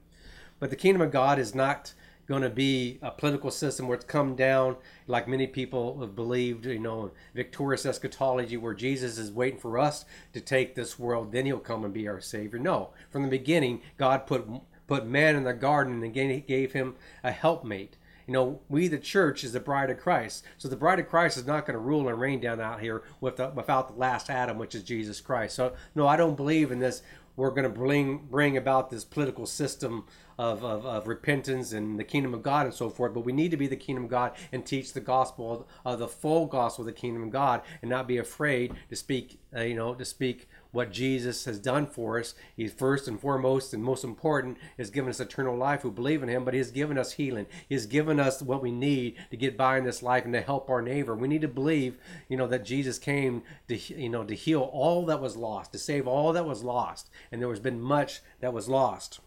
But 0.59 0.69
the 0.69 0.75
kingdom 0.75 1.01
of 1.01 1.11
God 1.11 1.39
is 1.39 1.53
not 1.53 1.93
going 2.27 2.41
to 2.41 2.49
be 2.49 2.99
a 3.01 3.09
political 3.09 3.49
system 3.49 3.87
where 3.87 3.95
it's 3.95 4.05
come 4.05 4.35
down 4.35 4.75
like 5.07 5.27
many 5.27 5.47
people 5.47 5.99
have 6.01 6.15
believed, 6.15 6.65
you 6.65 6.79
know, 6.79 7.11
victorious 7.33 7.85
eschatology 7.85 8.57
where 8.57 8.73
Jesus 8.73 9.17
is 9.17 9.31
waiting 9.31 9.59
for 9.59 9.79
us 9.79 10.05
to 10.33 10.41
take 10.41 10.75
this 10.75 10.99
world, 10.99 11.31
then 11.31 11.45
he'll 11.45 11.59
come 11.59 11.85
and 11.85 11.93
be 11.93 12.07
our 12.07 12.19
savior. 12.19 12.59
No, 12.59 12.89
from 13.09 13.23
the 13.23 13.29
beginning, 13.29 13.81
God 13.97 14.27
put 14.27 14.47
put 14.87 15.05
man 15.05 15.35
in 15.35 15.43
the 15.43 15.53
garden 15.53 16.01
and 16.01 16.13
gave, 16.13 16.47
gave 16.47 16.73
him 16.73 16.95
a 17.23 17.31
helpmate. 17.31 17.97
You 18.25 18.33
know, 18.33 18.59
we 18.67 18.87
the 18.87 18.97
church 18.97 19.43
is 19.43 19.53
the 19.53 19.59
bride 19.59 19.89
of 19.89 19.99
Christ. 19.99 20.43
So 20.57 20.67
the 20.67 20.75
bride 20.75 20.99
of 20.99 21.07
Christ 21.07 21.37
is 21.37 21.45
not 21.45 21.65
going 21.65 21.75
to 21.75 21.79
rule 21.79 22.09
and 22.09 22.19
reign 22.19 22.41
down 22.41 22.59
out 22.59 22.81
here 22.81 23.03
with 23.21 23.37
the, 23.37 23.49
without 23.49 23.87
the 23.87 23.99
last 23.99 24.29
Adam, 24.29 24.57
which 24.57 24.75
is 24.75 24.83
Jesus 24.83 25.21
Christ. 25.21 25.55
So 25.55 25.73
no, 25.95 26.07
I 26.07 26.17
don't 26.17 26.35
believe 26.35 26.71
in 26.71 26.79
this 26.79 27.03
we're 27.37 27.51
going 27.51 27.63
to 27.63 27.69
bring 27.69 28.17
bring 28.29 28.57
about 28.57 28.89
this 28.89 29.05
political 29.05 29.45
system 29.45 30.05
of, 30.37 30.63
of, 30.63 30.85
of, 30.85 31.07
repentance 31.07 31.71
and 31.71 31.97
the 31.97 32.03
kingdom 32.03 32.33
of 32.33 32.43
God 32.43 32.65
and 32.65 32.75
so 32.75 32.89
forth. 32.89 33.13
But 33.13 33.21
we 33.21 33.31
need 33.31 33.51
to 33.51 33.57
be 33.57 33.67
the 33.67 33.75
kingdom 33.75 34.03
of 34.03 34.09
God 34.09 34.33
and 34.51 34.65
teach 34.65 34.93
the 34.93 34.99
gospel 34.99 35.67
of 35.85 35.99
the 35.99 36.07
full 36.07 36.45
gospel 36.45 36.83
of 36.83 36.87
the 36.87 36.99
kingdom 36.99 37.23
of 37.23 37.29
God 37.31 37.61
and 37.81 37.89
not 37.89 38.07
be 38.07 38.17
afraid 38.17 38.73
to 38.89 38.95
speak, 38.95 39.39
uh, 39.55 39.61
you 39.61 39.75
know, 39.75 39.93
to 39.95 40.05
speak 40.05 40.49
what 40.71 40.91
Jesus 40.91 41.45
has 41.45 41.59
done 41.59 41.87
for 41.87 42.19
us. 42.19 42.35
He's 42.55 42.73
first 42.73 43.07
and 43.07 43.19
foremost 43.19 43.73
and 43.73 43.83
most 43.83 44.03
important 44.03 44.57
is 44.77 44.89
given 44.89 45.09
us 45.09 45.19
eternal 45.19 45.55
life 45.55 45.81
who 45.81 45.91
believe 45.91 46.23
in 46.23 46.29
him, 46.29 46.45
but 46.45 46.53
he 46.53 46.59
has 46.59 46.71
given 46.71 46.97
us 46.97 47.13
healing. 47.13 47.47
He 47.67 47.75
has 47.75 47.85
given 47.85 48.19
us 48.19 48.41
what 48.41 48.61
we 48.61 48.71
need 48.71 49.15
to 49.31 49.37
get 49.37 49.57
by 49.57 49.77
in 49.77 49.83
this 49.83 50.03
life 50.03 50.25
and 50.25 50.33
to 50.33 50.41
help 50.41 50.69
our 50.69 50.81
neighbor. 50.81 51.15
We 51.15 51.27
need 51.27 51.41
to 51.41 51.47
believe, 51.47 51.97
you 52.29 52.37
know, 52.37 52.47
that 52.47 52.65
Jesus 52.65 52.99
came 52.99 53.43
to 53.67 53.77
you 53.77 54.09
know 54.09 54.23
to 54.23 54.35
heal 54.35 54.61
all 54.61 55.05
that 55.05 55.21
was 55.21 55.35
lost, 55.35 55.71
to 55.71 55.79
save 55.79 56.07
all 56.07 56.33
that 56.33 56.45
was 56.45 56.63
lost, 56.63 57.09
and 57.31 57.41
there 57.41 57.49
has 57.49 57.59
been 57.59 57.81
much 57.81 58.21
that 58.39 58.53
was 58.53 58.69
lost. 58.69 59.19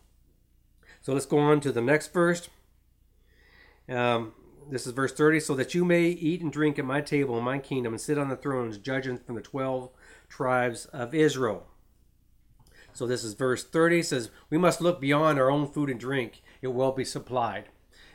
So 1.00 1.14
let's 1.14 1.26
go 1.26 1.38
on 1.38 1.60
to 1.60 1.72
the 1.72 1.80
next 1.80 2.12
verse. 2.12 2.48
Um, 3.88 4.34
this 4.70 4.86
is 4.86 4.92
verse 4.92 5.12
30 5.12 5.40
so 5.40 5.54
that 5.54 5.74
you 5.74 5.84
may 5.84 6.04
eat 6.04 6.42
and 6.42 6.52
drink 6.52 6.78
at 6.78 6.84
my 6.84 7.00
table 7.00 7.36
in 7.38 7.44
my 7.44 7.58
kingdom 7.58 7.92
and 7.92 8.00
sit 8.00 8.18
on 8.18 8.28
the 8.28 8.36
thrones 8.36 8.78
judging 8.78 9.18
from 9.18 9.34
the 9.34 9.40
12 9.40 9.90
tribes 10.30 10.86
of 10.86 11.14
Israel. 11.14 11.66
So 12.94 13.06
this 13.06 13.22
is 13.22 13.34
verse 13.34 13.62
30 13.64 14.02
says, 14.02 14.30
We 14.48 14.56
must 14.56 14.80
look 14.80 15.00
beyond 15.00 15.38
our 15.38 15.50
own 15.50 15.66
food 15.66 15.90
and 15.90 16.00
drink, 16.00 16.42
it 16.62 16.68
will 16.68 16.92
be 16.92 17.04
supplied. 17.04 17.68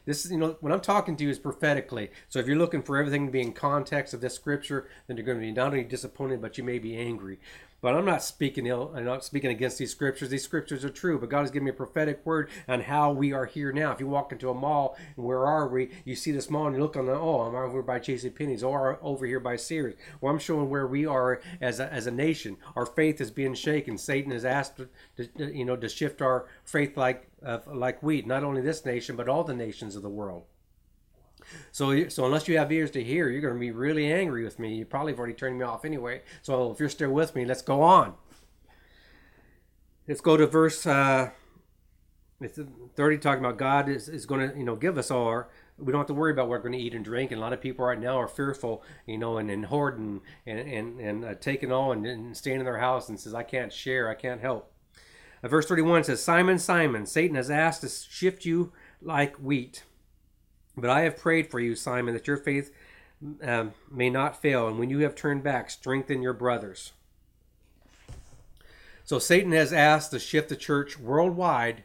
This 0.05 0.23
is, 0.23 0.31
you 0.31 0.37
know, 0.37 0.57
what 0.59 0.71
I'm 0.71 0.81
talking 0.81 1.15
to 1.17 1.23
you 1.23 1.31
is 1.31 1.39
prophetically. 1.39 2.11
So 2.29 2.39
if 2.39 2.45
you're 2.45 2.57
looking 2.57 2.83
for 2.83 2.97
everything 2.97 3.25
to 3.25 3.31
be 3.31 3.41
in 3.41 3.53
context 3.53 4.13
of 4.13 4.21
this 4.21 4.35
scripture, 4.35 4.87
then 5.07 5.17
you're 5.17 5.25
going 5.25 5.39
to 5.39 5.45
be 5.45 5.51
not 5.51 5.67
only 5.67 5.83
disappointed, 5.83 6.41
but 6.41 6.57
you 6.57 6.63
may 6.63 6.77
be 6.77 6.95
angry. 6.95 7.39
But 7.85 7.93
I'm 7.93 8.03
not 8.03 8.23
speaking 8.23 8.65
ill. 8.65 8.91
I'm 8.95 9.05
not 9.05 9.23
speaking 9.23 9.51
against 9.51 9.77
these 9.77 9.91
scriptures. 9.91 10.29
These 10.29 10.43
scriptures 10.43 10.83
are 10.83 10.89
true. 10.89 11.19
But 11.19 11.29
God 11.29 11.41
has 11.41 11.51
given 11.51 11.65
me 11.65 11.69
a 11.69 11.73
prophetic 11.75 12.25
word 12.25 12.49
on 12.67 12.81
how 12.81 13.11
we 13.11 13.31
are 13.31 13.45
here 13.45 13.71
now. 13.71 13.91
If 13.91 13.99
you 13.99 14.07
walk 14.07 14.31
into 14.31 14.49
a 14.49 14.55
mall 14.55 14.97
where 15.15 15.45
are 15.45 15.67
we? 15.67 15.91
You 16.03 16.15
see 16.15 16.31
this 16.31 16.49
mall 16.49 16.65
and 16.65 16.75
you 16.75 16.81
look 16.81 16.97
on 16.97 17.05
the 17.05 17.13
oh, 17.13 17.41
I'm 17.41 17.53
over 17.53 17.83
by 17.83 17.99
J.C. 17.99 18.31
Penney's 18.31 18.63
or 18.63 18.97
over 19.03 19.27
here 19.27 19.39
by 19.39 19.55
Sears. 19.57 19.93
Well, 20.19 20.33
I'm 20.33 20.39
showing 20.39 20.71
where 20.71 20.87
we 20.87 21.05
are 21.05 21.39
as 21.61 21.79
a, 21.79 21.93
as 21.93 22.07
a 22.07 22.11
nation. 22.11 22.57
Our 22.75 22.87
faith 22.87 23.21
is 23.21 23.29
being 23.29 23.53
shaken. 23.53 23.99
Satan 23.99 24.31
has 24.31 24.45
asked 24.45 24.77
to 24.77 25.29
you 25.37 25.63
know 25.63 25.75
to 25.75 25.87
shift 25.87 26.23
our 26.23 26.47
faith 26.63 26.97
like 26.97 27.29
uh, 27.45 27.59
like 27.67 28.01
wheat. 28.01 28.25
Not 28.25 28.43
only 28.43 28.61
this 28.61 28.83
nation, 28.83 29.15
but 29.15 29.29
all 29.29 29.43
the 29.43 29.53
nations 29.53 29.95
of 29.95 30.01
the 30.01 30.09
world. 30.09 30.45
So, 31.71 32.07
so 32.09 32.25
unless 32.25 32.47
you 32.47 32.57
have 32.57 32.71
ears 32.71 32.91
to 32.91 33.03
hear, 33.03 33.29
you're 33.29 33.41
going 33.41 33.53
to 33.53 33.59
be 33.59 33.71
really 33.71 34.11
angry 34.11 34.43
with 34.43 34.59
me. 34.59 34.75
You 34.75 34.85
probably 34.85 35.13
have 35.13 35.19
already 35.19 35.33
turned 35.33 35.57
me 35.57 35.63
off 35.63 35.85
anyway. 35.85 36.21
So 36.41 36.71
if 36.71 36.79
you're 36.79 36.89
still 36.89 37.11
with 37.11 37.35
me, 37.35 37.45
let's 37.45 37.61
go 37.61 37.81
on. 37.81 38.15
Let's 40.07 40.21
go 40.21 40.37
to 40.37 40.45
verse 40.45 40.85
uh, 40.85 41.31
30, 42.95 43.17
talking 43.17 43.43
about 43.43 43.57
God 43.57 43.87
is, 43.87 44.09
is 44.09 44.25
going 44.25 44.49
to, 44.49 44.57
you 44.57 44.65
know, 44.65 44.75
give 44.75 44.97
us 44.97 45.09
our. 45.09 45.49
We 45.77 45.91
don't 45.91 46.01
have 46.01 46.07
to 46.07 46.13
worry 46.13 46.31
about 46.31 46.43
what 46.43 46.61
we're 46.61 46.69
going 46.69 46.73
to 46.73 46.85
eat 46.85 46.93
and 46.93 47.03
drink. 47.03 47.31
And 47.31 47.39
a 47.39 47.41
lot 47.41 47.53
of 47.53 47.61
people 47.61 47.85
right 47.85 47.99
now 47.99 48.19
are 48.19 48.27
fearful, 48.27 48.83
you 49.05 49.17
know, 49.17 49.37
and, 49.37 49.49
and 49.49 49.65
hoarding 49.65 50.21
and 50.45 50.59
and, 50.59 50.99
and 50.99 51.25
uh, 51.25 51.35
taking 51.35 51.71
all 51.71 51.91
and, 51.91 52.35
staying 52.35 52.59
in 52.59 52.65
their 52.65 52.79
house 52.79 53.09
and 53.09 53.19
says, 53.19 53.33
I 53.33 53.43
can't 53.43 53.71
share, 53.71 54.09
I 54.09 54.15
can't 54.15 54.41
help. 54.41 54.71
Uh, 55.43 55.47
verse 55.47 55.65
31 55.65 56.05
says, 56.05 56.23
Simon, 56.23 56.59
Simon, 56.59 57.05
Satan 57.05 57.35
has 57.35 57.49
asked 57.49 57.81
to 57.81 57.89
shift 57.89 58.45
you 58.45 58.73
like 59.01 59.35
wheat. 59.37 59.83
But 60.77 60.89
I 60.89 61.01
have 61.01 61.17
prayed 61.17 61.49
for 61.49 61.59
you, 61.59 61.75
Simon, 61.75 62.13
that 62.13 62.27
your 62.27 62.37
faith 62.37 62.71
um, 63.41 63.73
may 63.89 64.09
not 64.09 64.41
fail, 64.41 64.67
and 64.67 64.77
when 64.77 64.89
you 64.89 64.99
have 64.99 65.15
turned 65.15 65.43
back, 65.43 65.69
strengthen 65.69 66.21
your 66.21 66.33
brothers. 66.33 66.91
So 69.03 69.19
Satan 69.19 69.51
has 69.51 69.71
asked 69.71 70.11
to 70.11 70.19
shift 70.19 70.49
the 70.49 70.55
church 70.55 70.99
worldwide 70.99 71.83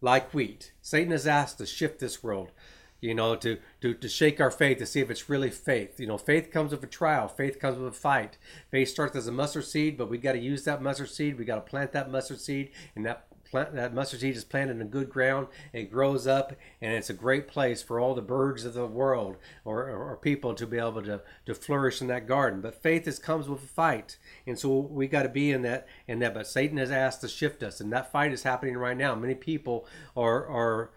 like 0.00 0.32
wheat. 0.32 0.72
Satan 0.80 1.10
has 1.12 1.26
asked 1.26 1.58
to 1.58 1.66
shift 1.66 1.98
this 1.98 2.22
world, 2.22 2.52
you 3.00 3.14
know, 3.14 3.36
to, 3.36 3.58
to, 3.80 3.94
to 3.94 4.08
shake 4.08 4.40
our 4.40 4.50
faith, 4.50 4.78
to 4.78 4.86
see 4.86 5.00
if 5.00 5.10
it's 5.10 5.28
really 5.28 5.50
faith. 5.50 5.98
You 5.98 6.06
know, 6.06 6.18
faith 6.18 6.50
comes 6.50 6.70
with 6.70 6.82
a 6.84 6.88
trial, 6.88 7.28
faith 7.28 7.58
comes 7.58 7.78
with 7.78 7.88
a 7.88 7.96
fight. 7.96 8.38
Faith 8.70 8.88
starts 8.88 9.16
as 9.16 9.26
a 9.26 9.32
mustard 9.32 9.64
seed, 9.64 9.98
but 9.98 10.08
we 10.08 10.18
got 10.18 10.32
to 10.32 10.38
use 10.38 10.64
that 10.64 10.82
mustard 10.82 11.10
seed. 11.10 11.36
We 11.36 11.44
got 11.44 11.56
to 11.56 11.70
plant 11.70 11.92
that 11.92 12.10
mustard 12.10 12.40
seed, 12.40 12.70
and 12.96 13.04
that 13.06 13.26
plant 13.52 13.74
that 13.74 13.94
mustard 13.94 14.20
seed 14.20 14.34
is 14.34 14.44
planted 14.44 14.80
in 14.80 14.88
good 14.88 15.10
ground 15.10 15.46
it 15.72 15.92
grows 15.92 16.26
up 16.26 16.54
and 16.80 16.94
it's 16.94 17.10
a 17.10 17.14
great 17.14 17.46
place 17.46 17.82
for 17.82 18.00
all 18.00 18.14
the 18.14 18.22
birds 18.22 18.64
of 18.64 18.74
the 18.74 18.86
world 18.86 19.36
or, 19.64 19.82
or, 19.82 20.10
or, 20.10 20.16
people 20.16 20.54
to 20.54 20.66
be 20.66 20.78
able 20.78 21.02
to, 21.02 21.20
to 21.46 21.54
flourish 21.54 22.00
in 22.00 22.06
that 22.06 22.26
garden. 22.26 22.60
But 22.60 22.82
faith 22.82 23.06
is 23.06 23.18
comes 23.18 23.48
with 23.48 23.62
a 23.62 23.66
fight. 23.66 24.16
And 24.46 24.58
so 24.58 24.78
we 24.78 25.06
got 25.06 25.24
to 25.24 25.28
be 25.28 25.52
in 25.52 25.62
that 25.62 25.86
in 26.08 26.18
that. 26.20 26.34
But 26.34 26.46
satan 26.46 26.78
has 26.78 26.90
asked 26.90 27.20
to 27.20 27.28
shift 27.28 27.62
us 27.62 27.80
and 27.80 27.92
that 27.92 28.10
fight 28.10 28.32
is 28.32 28.42
happening 28.42 28.76
right 28.76 28.96
now. 28.96 29.14
Many 29.14 29.34
people 29.34 29.86
are 30.16 30.46
are 30.46 30.90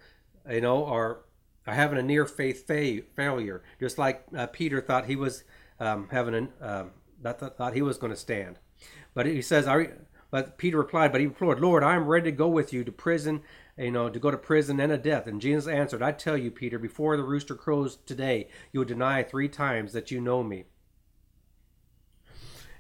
you 0.50 0.62
know 0.62 0.86
are 0.86 1.22
are 1.68 1.74
having 1.74 2.00
a 2.00 2.04
near 2.04 2.26
faith 2.26 2.66
fa- 2.66 3.02
failure 3.16 3.64
just 3.80 3.98
like 3.98 4.24
uh, 4.38 4.48
peter 4.48 4.80
thought 4.80 5.06
he 5.06 5.16
was 5.16 5.44
um, 5.80 6.08
having 6.12 6.36
an 6.36 6.50
uh, 6.62 6.86
that 7.22 7.58
thought 7.58 7.74
he 7.74 7.82
was 7.82 7.98
going 7.98 8.14
to 8.14 8.20
stand. 8.20 8.60
But 9.14 9.26
he 9.26 9.42
says, 9.42 9.68
"Are 9.68 9.92
but 10.32 10.58
Peter 10.58 10.78
replied, 10.78 11.12
But 11.12 11.22
he 11.22 11.28
implored, 11.28 11.60
Lord, 11.60 11.84
I 11.84 11.96
am 11.96 12.08
ready 12.08 12.32
to 12.32 12.36
go 12.36 12.48
with 12.48 12.74
you 12.74 12.84
to 12.84 12.92
prison, 12.92 13.42
you 13.78 13.92
know, 13.92 14.10
to 14.10 14.20
go 14.20 14.32
to 14.32 14.38
prison 14.38 14.80
and 14.80 14.92
a 14.92 14.98
death. 14.98 15.28
And 15.28 15.42
Jesus 15.42 15.68
answered, 15.68 16.02
I 16.02 16.12
tell 16.12 16.38
you, 16.38 16.52
Peter, 16.52 16.80
before 16.80 17.16
the 17.18 17.24
rooster 17.24 17.56
crows 17.56 17.98
today, 18.06 18.50
you 18.72 18.80
will 18.80 18.88
deny 18.88 19.24
three 19.24 19.50
times 19.50 19.94
that 19.94 20.12
you 20.12 20.20
know 20.20 20.44
me. 20.44 20.66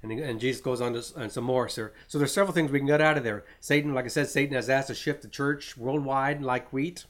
And, 0.02 0.20
and 0.20 0.40
Jesus 0.40 0.62
goes 0.62 0.82
on 0.82 0.94
to 0.94 1.04
and 1.18 1.32
some 1.32 1.44
more, 1.44 1.68
sir. 1.68 1.94
So 2.08 2.18
there's 2.18 2.34
several 2.34 2.54
things 2.54 2.72
we 2.72 2.80
can 2.80 2.88
get 2.88 3.02
out 3.02 3.18
of 3.18 3.24
there. 3.24 3.46
Satan, 3.60 3.94
like 3.94 4.06
I 4.06 4.10
said, 4.10 4.30
Satan 4.30 4.56
has 4.56 4.70
asked 4.70 4.88
to 4.90 4.96
shift 4.96 5.22
the 5.22 5.28
church 5.28 5.78
worldwide 5.78 6.42
like 6.44 6.72
wheat. 6.72 7.06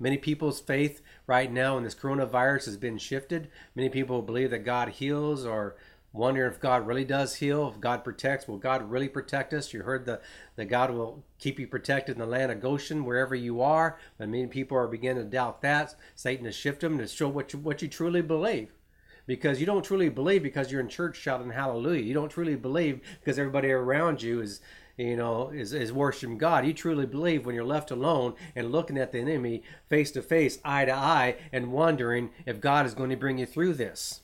Many 0.00 0.16
people's 0.16 0.60
faith 0.60 1.02
right 1.26 1.50
now 1.50 1.76
in 1.76 1.82
this 1.82 1.94
coronavirus 1.94 2.66
has 2.66 2.76
been 2.76 2.98
shifted. 2.98 3.50
Many 3.74 3.88
people 3.88 4.22
believe 4.22 4.50
that 4.50 4.64
God 4.64 4.90
heals 4.90 5.44
or 5.44 5.76
wonder 6.18 6.46
if 6.46 6.60
God 6.60 6.86
really 6.86 7.04
does 7.04 7.36
heal, 7.36 7.72
if 7.72 7.80
God 7.80 8.02
protects. 8.04 8.48
Will 8.48 8.58
God 8.58 8.90
really 8.90 9.08
protect 9.08 9.54
us? 9.54 9.72
You 9.72 9.82
heard 9.82 10.04
the 10.04 10.20
that 10.56 10.66
God 10.66 10.90
will 10.90 11.22
keep 11.38 11.58
you 11.58 11.66
protected 11.66 12.16
in 12.16 12.20
the 12.20 12.26
land 12.26 12.50
of 12.50 12.60
Goshen 12.60 13.04
wherever 13.04 13.34
you 13.34 13.62
are. 13.62 13.98
But 14.18 14.28
many 14.28 14.48
people 14.48 14.76
are 14.76 14.88
beginning 14.88 15.22
to 15.22 15.30
doubt 15.30 15.62
that. 15.62 15.94
Satan 16.16 16.44
has 16.44 16.56
shifted 16.56 16.90
them 16.90 16.98
to 16.98 17.06
show 17.06 17.28
what 17.28 17.52
you, 17.52 17.60
what 17.60 17.80
you 17.80 17.88
truly 17.88 18.20
believe. 18.20 18.72
Because 19.26 19.60
you 19.60 19.66
don't 19.66 19.84
truly 19.84 20.08
believe 20.08 20.42
because 20.42 20.72
you're 20.72 20.80
in 20.80 20.88
church 20.88 21.16
shouting 21.16 21.50
hallelujah. 21.50 22.02
You 22.02 22.14
don't 22.14 22.30
truly 22.30 22.56
believe 22.56 23.00
because 23.20 23.38
everybody 23.38 23.70
around 23.70 24.22
you 24.22 24.40
is 24.40 24.60
you 24.96 25.16
know, 25.16 25.50
is, 25.50 25.72
is 25.72 25.92
worshiping 25.92 26.38
God. 26.38 26.66
You 26.66 26.72
truly 26.72 27.06
believe 27.06 27.46
when 27.46 27.54
you're 27.54 27.64
left 27.64 27.92
alone 27.92 28.34
and 28.56 28.72
looking 28.72 28.98
at 28.98 29.12
the 29.12 29.20
enemy 29.20 29.62
face 29.86 30.10
to 30.10 30.22
face, 30.22 30.58
eye 30.64 30.86
to 30.86 30.92
eye, 30.92 31.36
and 31.52 31.72
wondering 31.72 32.30
if 32.44 32.60
God 32.60 32.84
is 32.84 32.94
going 32.94 33.10
to 33.10 33.16
bring 33.16 33.38
you 33.38 33.46
through 33.46 33.74
this. 33.74 34.22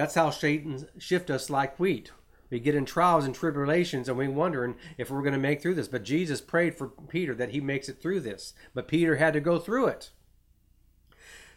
That's 0.00 0.14
how 0.14 0.30
Satan 0.30 0.88
shift 0.96 1.28
us 1.28 1.50
like 1.50 1.78
wheat. 1.78 2.10
We 2.48 2.58
get 2.58 2.74
in 2.74 2.86
trials 2.86 3.26
and 3.26 3.34
tribulations 3.34 4.08
and 4.08 4.16
we're 4.16 4.30
wondering 4.30 4.76
if 4.96 5.10
we're 5.10 5.20
going 5.20 5.34
to 5.34 5.38
make 5.38 5.60
through 5.60 5.74
this. 5.74 5.88
But 5.88 6.04
Jesus 6.04 6.40
prayed 6.40 6.74
for 6.74 6.88
Peter 6.88 7.34
that 7.34 7.50
he 7.50 7.60
makes 7.60 7.86
it 7.90 8.00
through 8.00 8.20
this. 8.20 8.54
But 8.72 8.88
Peter 8.88 9.16
had 9.16 9.34
to 9.34 9.40
go 9.40 9.58
through 9.58 9.88
it. 9.88 10.08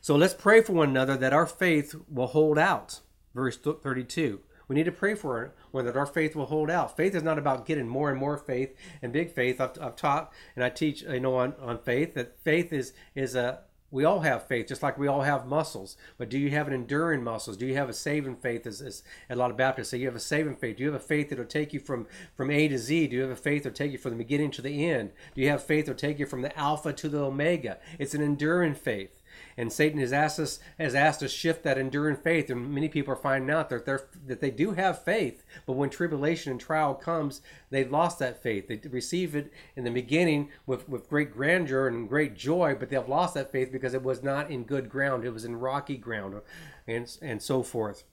So 0.02 0.18
let's 0.18 0.34
pray 0.34 0.60
for 0.60 0.74
one 0.74 0.90
another 0.90 1.16
that 1.16 1.32
our 1.32 1.46
faith 1.46 1.96
will 2.10 2.28
hold 2.28 2.60
out. 2.60 3.00
Verse 3.34 3.56
32. 3.56 4.42
We 4.68 4.76
need 4.76 4.84
to 4.84 4.92
pray 4.92 5.16
for 5.16 5.54
one 5.72 5.86
that 5.86 5.96
our 5.96 6.06
faith 6.06 6.36
will 6.36 6.48
hold 6.48 6.70
out. 6.70 6.98
Faith 6.98 7.16
is 7.16 7.24
not 7.24 7.38
about 7.40 7.66
getting 7.66 7.88
more 7.88 8.10
and 8.10 8.20
more 8.20 8.38
faith 8.38 8.76
and 9.02 9.14
big 9.14 9.32
faith. 9.32 9.62
I've, 9.62 9.82
I've 9.82 9.96
taught 9.96 10.34
and 10.58 10.66
I 10.66 10.70
teach, 10.70 11.04
you 11.04 11.22
know, 11.22 11.38
on, 11.38 11.54
on 11.62 11.80
faith 11.80 12.14
that 12.16 12.38
faith 12.44 12.74
is 12.74 12.92
is 13.16 13.36
a 13.36 13.62
we 13.94 14.06
all 14.06 14.22
have 14.22 14.48
faith, 14.48 14.68
just 14.68 14.82
like 14.82 14.98
we 14.98 15.08
all 15.08 15.22
have 15.22 15.46
muscles. 15.46 15.96
But 16.18 16.28
do 16.28 16.40
you 16.40 16.50
have 16.50 16.68
an 16.68 16.74
enduring 16.74 17.24
muscles? 17.24 17.56
Do 17.56 17.68
you 17.68 17.76
have 17.76 17.90
a 17.90 17.94
saving 17.94 18.38
faith? 18.38 18.66
As, 18.66 18.82
as 18.82 19.04
a 19.30 19.36
lot 19.36 19.52
of 19.52 19.58
Baptists 19.58 19.90
say, 19.90 20.00
you 20.00 20.08
have 20.08 20.16
a 20.16 20.20
saving 20.20 20.56
faith. 20.56 20.78
Do 20.78 20.84
you 20.84 20.92
have 20.92 21.00
a 21.00 21.06
faith 21.06 21.30
that 21.30 21.38
will 21.38 21.46
take 21.46 21.74
you 21.74 21.80
from 21.80 22.08
from 22.36 22.50
A 22.50 22.68
to 22.68 22.78
Z? 22.80 23.08
Do 23.08 23.16
you 23.16 23.22
have 23.22 23.30
a 23.30 23.36
faith 23.36 23.64
that 23.64 23.70
will 23.70 23.76
take 23.76 23.92
you 23.92 24.00
from 24.00 24.12
the 24.12 24.18
beginning 24.18 24.50
to 24.52 24.64
the 24.64 24.90
end? 24.90 25.12
Do 25.36 25.42
you 25.42 25.50
have 25.50 25.64
faith 25.64 25.86
that 25.86 25.92
will 25.92 26.00
take 26.00 26.18
you 26.18 26.26
from 26.26 26.42
the 26.42 26.58
Alpha 26.58 26.92
to 26.92 27.08
the 27.08 27.20
Omega? 27.20 27.78
It's 28.00 28.16
an 28.16 28.24
enduring 28.24 28.74
faith. 28.74 29.22
And 29.58 29.72
Satan 29.72 30.00
has 30.00 30.14
asked 30.14 30.40
us 30.40 30.60
has 30.78 30.96
asked 30.96 31.24
us 31.24 31.32
to 31.32 31.38
shift 31.38 31.64
that 31.64 31.78
enduring 31.78 32.18
faith, 32.18 32.50
and 32.50 32.74
many 32.74 32.90
people 32.90 33.14
are 33.14 33.18
finding 33.18 33.54
out 33.54 33.70
that 33.70 33.86
they're 33.86 34.08
that 34.26 34.42
they 34.42 34.52
do 34.52 34.72
have 34.72 35.04
faith, 35.04 35.44
but 35.66 35.74
when 35.74 35.90
tribulation 35.90 36.52
and 36.52 36.60
trial 36.60 36.94
comes, 36.94 37.42
they've 37.70 37.92
lost 37.92 38.20
that 38.20 38.42
faith. 38.42 38.68
They 38.68 38.80
receive 38.90 39.36
it 39.36 39.52
in 39.76 39.84
the 39.84 39.92
beginning 39.92 40.50
with, 40.66 40.88
with 40.90 41.10
great 41.10 41.32
grandeur 41.34 41.88
and 41.88 42.10
great 42.10 42.36
joy, 42.36 42.76
but 42.80 42.90
they've 42.90 43.08
lost 43.08 43.34
that 43.36 43.52
faith 43.52 43.72
because 43.72 43.94
it 43.94 44.04
was 44.04 44.24
not 44.24 44.50
in 44.50 44.64
good 44.64 44.90
ground; 44.90 45.26
it 45.26 45.34
was 45.34 45.46
in 45.46 45.60
rocky 45.60 45.98
ground, 45.98 46.42
and 46.88 47.18
and 47.22 47.42
so 47.42 47.64
forth. 47.64 48.04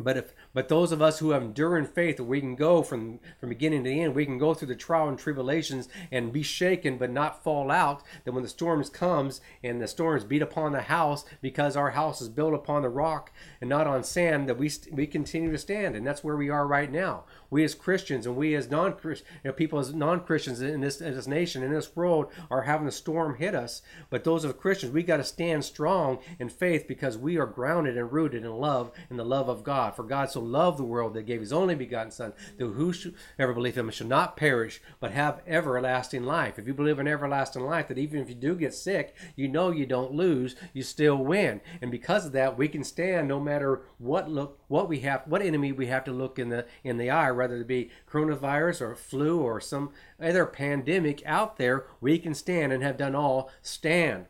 But 0.00 0.16
if 0.16 0.34
but 0.54 0.68
those 0.68 0.92
of 0.92 1.02
us 1.02 1.18
who 1.18 1.30
have 1.30 1.42
enduring 1.42 1.86
faith, 1.86 2.20
we 2.20 2.40
can 2.40 2.54
go 2.54 2.82
from 2.82 3.18
from 3.40 3.48
beginning 3.48 3.84
to 3.84 3.90
end. 3.90 4.14
We 4.14 4.26
can 4.26 4.38
go 4.38 4.54
through 4.54 4.68
the 4.68 4.76
trial 4.76 5.08
and 5.08 5.18
tribulations 5.18 5.88
and 6.12 6.32
be 6.32 6.42
shaken, 6.42 6.98
but 6.98 7.10
not 7.10 7.42
fall 7.42 7.70
out. 7.70 8.02
That 8.24 8.32
when 8.32 8.42
the 8.42 8.48
storms 8.48 8.90
comes 8.90 9.40
and 9.62 9.80
the 9.80 9.88
storms 9.88 10.24
beat 10.24 10.42
upon 10.42 10.72
the 10.72 10.82
house, 10.82 11.24
because 11.40 11.76
our 11.76 11.90
house 11.90 12.20
is 12.20 12.28
built 12.28 12.54
upon 12.54 12.82
the 12.82 12.88
rock 12.88 13.32
and 13.60 13.68
not 13.68 13.86
on 13.86 14.04
sand, 14.04 14.48
that 14.48 14.58
we 14.58 14.70
we 14.92 15.06
continue 15.06 15.50
to 15.50 15.58
stand, 15.58 15.96
and 15.96 16.06
that's 16.06 16.22
where 16.22 16.36
we 16.36 16.48
are 16.48 16.66
right 16.66 16.90
now. 16.90 17.24
We 17.50 17.64
as 17.64 17.74
Christians 17.74 18.26
and 18.26 18.36
we 18.36 18.54
as 18.54 18.70
non 18.70 18.94
you 19.02 19.16
know, 19.44 19.52
people 19.52 19.78
as 19.78 19.94
non 19.94 20.20
Christians 20.20 20.60
in 20.60 20.80
this 20.80 21.00
in 21.00 21.14
this 21.14 21.26
nation 21.26 21.62
in 21.62 21.72
this 21.72 21.96
world 21.96 22.30
are 22.50 22.62
having 22.62 22.86
a 22.86 22.92
storm 22.92 23.36
hit 23.36 23.54
us. 23.54 23.82
But 24.10 24.24
those 24.24 24.44
of 24.44 24.58
Christians, 24.58 24.92
we 24.92 25.02
got 25.02 25.16
to 25.16 25.24
stand 25.24 25.64
strong 25.64 26.18
in 26.38 26.48
faith 26.48 26.86
because 26.86 27.16
we 27.16 27.38
are 27.38 27.46
grounded 27.46 27.96
and 27.96 28.12
rooted 28.12 28.44
in 28.44 28.52
love 28.52 28.92
in 29.10 29.16
the 29.16 29.24
love 29.24 29.48
of 29.48 29.64
God. 29.64 29.87
God. 29.88 29.96
For 29.96 30.02
God 30.02 30.30
so 30.30 30.40
loved 30.40 30.78
the 30.78 30.84
world 30.84 31.14
that 31.14 31.26
gave 31.26 31.40
his 31.40 31.52
only 31.52 31.74
begotten 31.74 32.10
Son, 32.10 32.32
that 32.56 32.66
whosoever 32.66 33.54
believe 33.54 33.76
him 33.76 33.90
shall 33.90 34.06
not 34.06 34.36
perish, 34.36 34.80
but 35.00 35.12
have 35.12 35.42
everlasting 35.46 36.24
life. 36.24 36.58
If 36.58 36.66
you 36.66 36.74
believe 36.74 36.98
in 36.98 37.08
everlasting 37.08 37.62
life, 37.62 37.88
that 37.88 37.98
even 37.98 38.20
if 38.20 38.28
you 38.28 38.34
do 38.34 38.54
get 38.54 38.74
sick, 38.74 39.14
you 39.36 39.48
know 39.48 39.70
you 39.70 39.86
don't 39.86 40.12
lose, 40.12 40.56
you 40.72 40.82
still 40.82 41.16
win. 41.16 41.60
And 41.80 41.90
because 41.90 42.26
of 42.26 42.32
that, 42.32 42.58
we 42.58 42.68
can 42.68 42.84
stand 42.84 43.28
no 43.28 43.40
matter 43.40 43.82
what 43.98 44.30
look 44.30 44.60
what 44.68 44.88
we 44.88 45.00
have 45.00 45.22
what 45.26 45.42
enemy 45.42 45.72
we 45.72 45.86
have 45.86 46.04
to 46.04 46.12
look 46.12 46.38
in 46.38 46.50
the 46.50 46.66
in 46.84 46.98
the 46.98 47.10
eye, 47.10 47.30
whether 47.30 47.56
it 47.56 47.66
be 47.66 47.90
coronavirus 48.10 48.80
or 48.80 48.94
flu 48.94 49.40
or 49.40 49.60
some 49.60 49.90
other 50.20 50.46
pandemic 50.46 51.22
out 51.24 51.56
there, 51.56 51.86
we 52.00 52.18
can 52.18 52.34
stand 52.34 52.72
and 52.72 52.82
have 52.82 52.96
done 52.96 53.14
all 53.14 53.50
stand. 53.62 54.26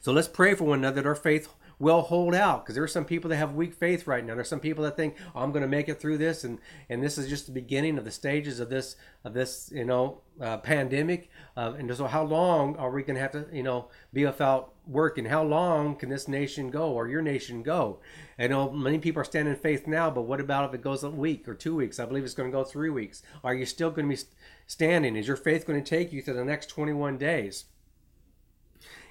So 0.00 0.12
let's 0.12 0.28
pray 0.28 0.54
for 0.54 0.64
one 0.64 0.78
another 0.78 1.02
that 1.02 1.08
our 1.08 1.14
faith 1.14 1.48
will 1.78 2.02
hold 2.02 2.34
out 2.34 2.64
because 2.64 2.74
there 2.74 2.84
are 2.84 2.88
some 2.88 3.04
people 3.04 3.28
that 3.28 3.36
have 3.36 3.54
weak 3.54 3.74
faith 3.74 4.06
right 4.06 4.24
now. 4.24 4.34
There's 4.34 4.48
some 4.48 4.60
people 4.60 4.84
that 4.84 4.96
think 4.96 5.16
oh, 5.34 5.40
I'm 5.40 5.52
going 5.52 5.62
to 5.62 5.68
make 5.68 5.88
it 5.88 6.00
through 6.00 6.18
this, 6.18 6.44
and 6.44 6.58
and 6.88 7.02
this 7.02 7.18
is 7.18 7.28
just 7.28 7.46
the 7.46 7.52
beginning 7.52 7.98
of 7.98 8.04
the 8.04 8.10
stages 8.10 8.60
of 8.60 8.70
this 8.70 8.96
of 9.24 9.34
this 9.34 9.70
you 9.74 9.84
know 9.84 10.22
uh, 10.40 10.58
pandemic. 10.58 11.30
Uh, 11.56 11.74
and 11.78 11.94
so, 11.94 12.06
how 12.06 12.22
long 12.22 12.76
are 12.76 12.90
we 12.90 13.02
going 13.02 13.16
to 13.16 13.20
have 13.20 13.32
to 13.32 13.46
you 13.52 13.62
know 13.62 13.88
be 14.12 14.24
without 14.24 14.72
work, 14.86 15.18
and 15.18 15.28
how 15.28 15.42
long 15.42 15.96
can 15.96 16.08
this 16.08 16.28
nation 16.28 16.70
go 16.70 16.92
or 16.92 17.08
your 17.08 17.22
nation 17.22 17.62
go? 17.62 17.98
I 18.38 18.46
know 18.46 18.70
many 18.70 18.98
people 18.98 19.20
are 19.20 19.24
standing 19.24 19.54
in 19.54 19.60
faith 19.60 19.86
now, 19.86 20.10
but 20.10 20.22
what 20.22 20.40
about 20.40 20.68
if 20.68 20.74
it 20.74 20.82
goes 20.82 21.04
a 21.04 21.10
week 21.10 21.48
or 21.48 21.54
two 21.54 21.74
weeks? 21.74 22.00
I 22.00 22.06
believe 22.06 22.24
it's 22.24 22.34
going 22.34 22.50
to 22.50 22.56
go 22.56 22.64
three 22.64 22.90
weeks. 22.90 23.22
Are 23.44 23.54
you 23.54 23.66
still 23.66 23.90
going 23.90 24.08
to 24.08 24.16
be 24.16 24.22
standing? 24.66 25.16
Is 25.16 25.26
your 25.26 25.36
faith 25.36 25.66
going 25.66 25.82
to 25.82 25.88
take 25.88 26.12
you 26.12 26.22
to 26.22 26.32
the 26.32 26.44
next 26.44 26.66
21 26.66 27.18
days? 27.18 27.64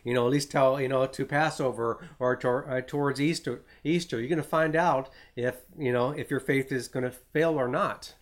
You 0.05 0.13
know, 0.13 0.25
at 0.25 0.31
least 0.31 0.51
tell, 0.51 0.79
you 0.79 0.87
know, 0.87 1.05
to 1.05 1.25
Passover 1.25 2.07
or 2.19 2.35
to, 2.37 2.49
uh, 2.49 2.81
towards 2.81 3.19
Easter, 3.19 3.63
Easter, 3.83 4.19
you're 4.19 4.29
going 4.29 4.37
to 4.37 4.47
find 4.47 4.75
out 4.75 5.09
if, 5.35 5.57
you 5.77 5.91
know, 5.91 6.11
if 6.11 6.29
your 6.29 6.39
faith 6.39 6.71
is 6.71 6.87
going 6.87 7.03
to 7.03 7.11
fail 7.11 7.59
or 7.59 7.67
not. 7.67 8.13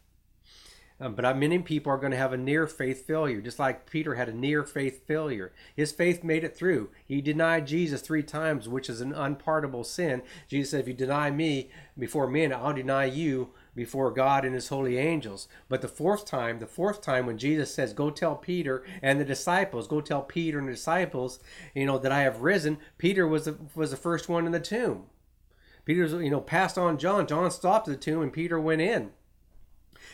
Um, 1.00 1.16
but 1.16 1.38
many 1.38 1.60
people 1.60 1.92
are 1.92 1.98
going 1.98 2.12
to 2.12 2.18
have 2.18 2.32
a 2.32 2.38
near 2.38 2.66
faith 2.66 3.06
failure, 3.06 3.42
just 3.42 3.60
like 3.60 3.90
Peter 3.90 4.16
had 4.16 4.30
a 4.30 4.34
near 4.34 4.64
faith 4.64 5.06
failure. 5.06 5.52
His 5.76 5.92
faith 5.92 6.24
made 6.24 6.46
it 6.46 6.56
through. 6.56 6.92
He 7.06 7.20
denied 7.20 7.68
Jesus 7.68 8.02
three 8.02 8.24
times, 8.24 8.70
which 8.70 8.90
is 8.90 9.02
an 9.02 9.12
unpardonable 9.12 9.84
sin. 9.84 10.22
Jesus 10.48 10.72
said, 10.72 10.82
If 10.82 10.88
you 10.88 10.94
deny 10.94 11.30
me 11.30 11.70
before 12.00 12.28
men, 12.28 12.54
I'll 12.54 12.74
deny 12.74 13.06
you 13.06 13.50
before 13.76 14.12
God 14.12 14.46
and 14.46 14.54
his 14.54 14.70
holy 14.70 14.98
angels. 14.98 15.48
But 15.70 15.82
the 15.82 15.88
fourth 15.88 16.26
time, 16.26 16.60
the 16.60 16.68
fourth 16.68 17.02
time 17.02 17.26
when 17.26 17.38
Jesus 17.38 17.74
says, 17.74 17.94
Go 17.94 18.10
tell 18.10 18.36
Peter 18.36 18.84
and 19.02 19.20
the 19.20 19.26
disciples, 19.26 19.88
go 19.88 20.02
tell 20.02 20.22
Peter 20.22 20.60
and 20.60 20.68
the 20.68 20.74
disciples, 20.74 21.40
you 21.74 21.86
know, 21.86 21.98
that 21.98 22.12
I 22.12 22.22
have 22.22 22.42
risen, 22.42 22.78
Peter 22.98 23.28
was 23.28 23.46
the, 23.46 23.58
was 23.76 23.92
the 23.92 23.98
first 23.98 24.30
one 24.30 24.46
in 24.46 24.52
the 24.52 24.60
tomb. 24.60 25.06
Peter's, 25.86 26.14
you 26.14 26.30
know, 26.30 26.42
passed 26.42 26.78
on 26.78 26.98
John. 26.98 27.28
John 27.28 27.52
stopped 27.52 27.88
at 27.88 27.94
the 27.94 28.00
tomb 28.00 28.22
and 28.22 28.32
Peter 28.32 28.60
went 28.60 28.82
in. 28.82 29.12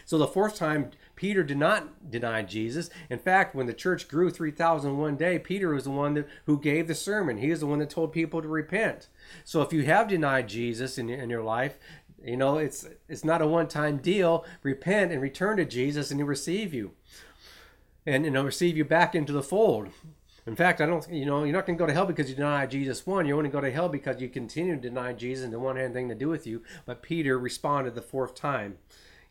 So 0.06 0.18
the 0.18 0.28
fourth 0.28 0.56
time, 0.56 0.92
Peter 1.16 1.44
did 1.44 1.58
not 1.58 2.10
deny 2.10 2.42
Jesus. 2.42 2.90
In 3.10 3.20
fact, 3.20 3.54
when 3.54 3.68
the 3.68 3.74
church 3.74 4.08
grew 4.08 4.30
3,000 4.30 4.98
one 4.98 5.18
day, 5.18 5.38
Peter 5.38 5.74
was 5.74 5.84
the 5.84 5.92
one 5.92 6.14
that, 6.14 6.28
who 6.46 6.60
gave 6.60 6.88
the 6.88 6.96
sermon. 6.96 7.38
He 7.38 7.52
is 7.52 7.60
the 7.60 7.68
one 7.68 7.80
that 7.80 7.90
told 7.90 8.14
people 8.14 8.42
to 8.42 8.48
repent. 8.48 9.10
So 9.44 9.62
if 9.62 9.74
you 9.74 9.84
have 9.84 10.08
denied 10.08 10.48
Jesus 10.48 10.98
in, 10.98 11.10
in 11.10 11.30
your 11.30 11.44
life, 11.44 11.78
you 12.24 12.38
know, 12.38 12.58
it's 12.58 12.88
it's 13.08 13.24
not 13.24 13.42
a 13.42 13.48
one-time 13.48 13.98
deal. 13.98 14.46
Repent 14.64 15.12
and 15.12 15.22
return 15.22 15.58
to 15.58 15.66
Jesus, 15.66 16.12
and 16.12 16.20
He'll 16.20 16.28
receive 16.28 16.74
you, 16.74 16.92
and 18.06 18.26
you 18.26 18.32
know, 18.32 18.44
receive 18.44 18.78
you 18.78 18.86
back 18.86 19.16
into 19.16 19.34
the 19.34 19.44
fold. 19.44 19.90
In 20.48 20.56
fact, 20.56 20.82
I 20.82 20.88
don't, 20.88 21.08
you 21.12 21.26
know, 21.26 21.44
you're 21.44 21.54
not 21.54 21.68
going 21.68 21.78
to 21.78 21.82
go 21.82 21.86
to 21.86 21.94
hell 21.94 22.08
because 22.08 22.30
you 22.30 22.36
deny 22.36 22.66
Jesus 22.66 23.06
one. 23.06 23.28
You're 23.28 23.38
only 23.38 23.50
going 23.50 23.62
to 23.64 23.68
go 23.68 23.72
to 23.72 23.76
hell 23.76 23.90
because 23.90 24.20
you 24.20 24.30
continue 24.30 24.76
to 24.76 24.82
deny 24.82 25.14
Jesus 25.14 25.44
and 25.44 25.54
don't 25.54 25.62
want 25.62 25.78
anything 25.78 26.10
to 26.10 26.16
do 26.16 26.28
with 26.28 26.48
you. 26.48 26.64
But 26.86 27.04
Peter 27.04 27.38
responded 27.38 27.94
the 27.94 28.02
fourth 28.02 28.34
time, 28.34 28.78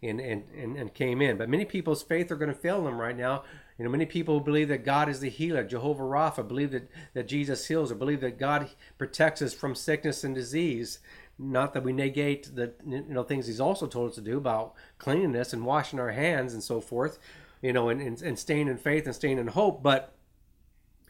and 0.03 0.21
and 0.21 0.45
and, 0.57 0.77
and 0.77 0.95
came 0.95 1.21
in. 1.21 1.37
But 1.37 1.49
many 1.49 1.65
people's 1.65 2.03
faith 2.03 2.31
are 2.31 2.37
going 2.37 2.53
to 2.53 2.59
fail 2.59 2.85
them 2.85 3.01
right 3.01 3.17
now. 3.17 3.43
You 3.79 3.85
know, 3.85 3.91
many 3.91 4.07
people 4.07 4.41
believe 4.41 4.69
that 4.69 4.85
God 4.85 5.09
is 5.09 5.21
the 5.21 5.31
healer, 5.31 5.63
Jehovah 5.63 6.03
Rapha, 6.03 6.47
believe 6.47 6.73
that, 6.73 6.91
that 7.15 7.29
Jesus 7.29 7.69
heals, 7.69 7.93
or 7.93 7.95
believe 7.95 8.21
that 8.23 8.37
God 8.37 8.71
protects 8.99 9.41
us 9.41 9.55
from 9.55 9.77
sickness 9.77 10.25
and 10.25 10.35
disease. 10.35 10.99
Not 11.39 11.73
that 11.75 11.85
we 11.85 11.93
negate 11.93 12.55
the 12.55 12.73
you 12.87 13.05
know 13.09 13.23
things 13.23 13.47
he's 13.47 13.61
also 13.61 13.87
told 13.87 14.11
us 14.11 14.17
to 14.17 14.21
do 14.21 14.37
about 14.37 14.75
cleanliness 14.99 15.53
and 15.53 15.65
washing 15.65 16.01
our 16.01 16.11
hands 16.11 16.53
and 16.53 16.63
so 16.63 16.81
forth, 16.81 17.19
you 17.63 17.73
know, 17.73 17.89
and, 17.89 18.01
and, 18.01 18.21
and 18.23 18.39
staying 18.39 18.69
in 18.69 18.77
faith 18.77 19.07
and 19.07 19.15
staying 19.15 19.39
in 19.39 19.49
hope, 19.49 19.83
but 19.83 20.13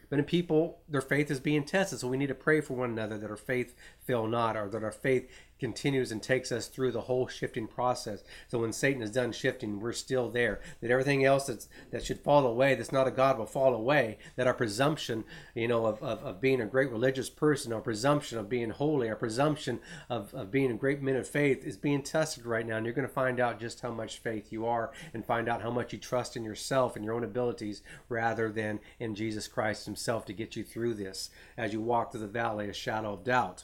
but 0.09 0.19
in 0.19 0.25
people, 0.25 0.79
their 0.89 1.01
faith 1.01 1.29
is 1.29 1.39
being 1.39 1.63
tested. 1.63 1.99
So 1.99 2.07
we 2.07 2.17
need 2.17 2.27
to 2.27 2.35
pray 2.35 2.61
for 2.61 2.73
one 2.73 2.89
another 2.89 3.17
that 3.17 3.29
our 3.29 3.37
faith 3.37 3.75
fail 3.99 4.27
not, 4.27 4.57
or 4.57 4.67
that 4.69 4.83
our 4.83 4.91
faith 4.91 5.29
continues 5.59 6.09
and 6.11 6.23
takes 6.23 6.51
us 6.53 6.67
through 6.67 6.91
the 6.91 7.01
whole 7.01 7.27
shifting 7.27 7.67
process. 7.67 8.23
So 8.47 8.59
when 8.59 8.71
Satan 8.71 9.01
is 9.01 9.11
done 9.11 9.33
shifting, 9.33 9.79
we're 9.79 9.91
still 9.91 10.29
there. 10.29 10.61
That 10.81 10.89
everything 10.89 11.25
else 11.25 11.47
that's, 11.47 11.67
that 11.91 12.05
should 12.05 12.21
fall 12.21 12.47
away, 12.47 12.75
that's 12.75 12.93
not 12.93 13.07
a 13.07 13.11
God, 13.11 13.37
will 13.37 13.45
fall 13.45 13.75
away. 13.75 14.17
That 14.37 14.47
our 14.47 14.53
presumption, 14.53 15.25
you 15.53 15.67
know, 15.67 15.85
of, 15.85 16.01
of, 16.01 16.23
of 16.23 16.41
being 16.41 16.61
a 16.61 16.65
great 16.65 16.89
religious 16.89 17.29
person, 17.29 17.73
our 17.73 17.81
presumption 17.81 18.37
of 18.37 18.49
being 18.49 18.69
holy, 18.69 19.09
our 19.09 19.17
presumption 19.17 19.81
of, 20.09 20.33
of 20.33 20.49
being 20.49 20.71
a 20.71 20.75
great 20.75 21.01
man 21.01 21.17
of 21.17 21.27
faith 21.27 21.65
is 21.65 21.77
being 21.77 22.01
tested 22.01 22.45
right 22.45 22.65
now. 22.65 22.77
And 22.77 22.85
you're 22.85 22.95
going 22.95 23.07
to 23.07 23.13
find 23.13 23.39
out 23.39 23.59
just 23.59 23.81
how 23.81 23.91
much 23.91 24.19
faith 24.19 24.51
you 24.51 24.65
are 24.65 24.91
and 25.13 25.25
find 25.25 25.49
out 25.49 25.61
how 25.61 25.71
much 25.71 25.91
you 25.91 25.99
trust 25.99 26.37
in 26.37 26.43
yourself 26.45 26.95
and 26.95 27.03
your 27.03 27.13
own 27.13 27.25
abilities 27.25 27.83
rather 28.07 28.49
than 28.49 28.79
in 28.97 29.13
Jesus 29.13 29.47
Christ 29.47 29.85
himself 29.85 29.98
to 30.25 30.33
get 30.33 30.55
you 30.55 30.63
through 30.63 30.95
this 30.95 31.29
as 31.57 31.73
you 31.73 31.81
walk 31.81 32.11
through 32.11 32.21
the 32.21 32.27
valley 32.27 32.69
of 32.69 32.75
shadow 32.75 33.13
of 33.13 33.23
doubt. 33.23 33.63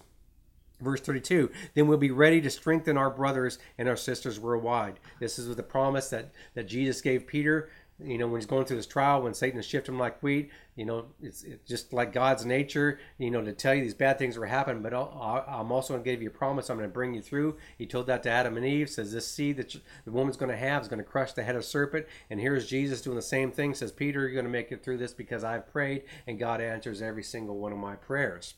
Verse 0.82 1.00
32 1.00 1.50
Then 1.74 1.88
we'll 1.88 1.98
be 1.98 2.12
ready 2.12 2.42
to 2.42 2.50
strengthen 2.50 2.98
our 2.98 3.10
brothers 3.10 3.60
and 3.78 3.88
our 3.88 3.96
sisters 3.96 4.40
worldwide. 4.40 5.00
This 5.20 5.40
is 5.40 5.48
with 5.48 5.58
the 5.58 5.64
promise 5.64 6.10
that, 6.10 6.32
that 6.54 6.68
Jesus 6.68 7.02
gave 7.02 7.28
Peter. 7.28 7.70
You 8.04 8.18
know, 8.18 8.28
when 8.28 8.42
he's 8.42 8.46
going 8.46 8.66
through 8.66 8.76
this 8.76 8.88
trial, 8.88 9.22
when 9.22 9.34
Satan 9.34 9.58
is 9.58 9.66
shifting 9.66 9.98
like 9.98 10.22
wheat, 10.22 10.52
you 10.76 10.86
know, 10.86 11.06
it's, 11.22 11.44
it's 11.44 11.66
just 11.66 11.94
like 11.94 12.12
God's 12.12 12.46
nature, 12.46 13.00
you 13.18 13.32
know, 13.32 13.42
to 13.42 13.54
tell 13.54 13.74
you 13.74 13.82
these 13.82 13.94
bad 13.94 14.20
things 14.20 14.36
are 14.36 14.46
happening, 14.46 14.84
but 14.84 14.94
I'll, 14.94 15.46
I'm 15.48 15.72
also 15.72 15.94
going 15.94 16.04
to 16.04 16.12
give 16.12 16.22
you 16.22 16.28
a 16.28 16.32
promise. 16.32 16.70
I'm 16.70 16.78
going 16.78 16.90
to 16.90 16.94
bring 16.94 17.14
you 17.14 17.22
through. 17.22 17.56
He 17.78 17.86
told 17.86 18.08
that 18.08 18.22
to 18.24 18.30
Adam 18.30 18.58
and 18.58 18.66
Eve, 18.66 18.90
says, 18.90 19.14
This 19.14 19.32
seed 19.32 19.56
that 19.58 19.76
the 20.04 20.12
woman's 20.12 20.36
going 20.36 20.52
to 20.52 20.58
have 20.58 20.82
is 20.82 20.90
going 20.90 21.00
to 21.00 21.06
crush 21.06 21.32
the 21.32 21.44
head 21.44 21.56
of 21.56 21.64
serpent. 21.64 22.06
And 22.30 22.42
here's 22.42 22.68
Jesus 22.68 23.02
doing 23.02 23.16
the 23.16 23.22
same 23.22 23.52
thing, 23.52 23.74
says, 23.74 23.94
Peter, 23.94 24.22
you're 24.22 24.34
going 24.34 24.44
to 24.44 24.52
make 24.52 24.74
it 24.74 24.84
through 24.84 24.98
this 24.98 25.14
because 25.14 25.46
I've 25.46 25.72
prayed, 25.72 26.04
and 26.28 26.38
God 26.38 26.60
answers 26.60 27.02
every 27.02 27.24
single 27.24 27.58
one 27.58 27.72
of 27.72 27.78
my 27.78 27.96
prayers 27.96 28.56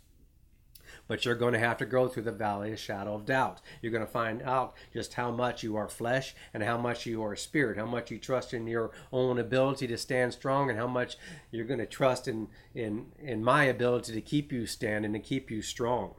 but 1.08 1.26
you're 1.26 1.36
going 1.36 1.54
to 1.54 1.60
have 1.60 1.78
to 1.78 1.86
go 1.86 2.08
through 2.08 2.24
the 2.24 2.32
valley 2.32 2.72
of 2.72 2.80
shadow 2.80 3.16
of 3.16 3.26
doubt. 3.26 3.62
You're 3.82 3.92
going 3.92 4.06
to 4.06 4.12
find 4.12 4.42
out 4.42 4.76
just 4.94 5.14
how 5.14 5.32
much 5.32 5.64
you 5.64 5.76
are 5.76 5.88
flesh 5.88 6.36
and 6.54 6.64
how 6.64 6.78
much 6.78 7.06
you 7.06 7.24
are 7.24 7.36
spirit, 7.36 7.78
how 7.78 7.86
much 7.86 8.12
you 8.12 8.18
trust 8.18 8.54
in 8.54 8.68
your 8.68 8.92
own 9.12 9.40
ability 9.40 9.88
to 9.88 9.98
stand 9.98 10.34
strong, 10.34 10.70
and 10.70 10.78
how 10.78 10.88
much 10.88 11.18
you're 11.52 11.66
going 11.66 11.80
to 11.80 11.86
trust 11.86 12.28
in 12.28 12.48
in 12.76 13.08
in 13.20 13.44
my 13.44 13.64
ability 13.64 14.14
to 14.14 14.22
keep 14.22 14.52
you 14.52 14.66
standing 14.66 15.16
and 15.16 15.24
keep 15.24 15.50
you 15.50 15.62
strong. 15.62 16.16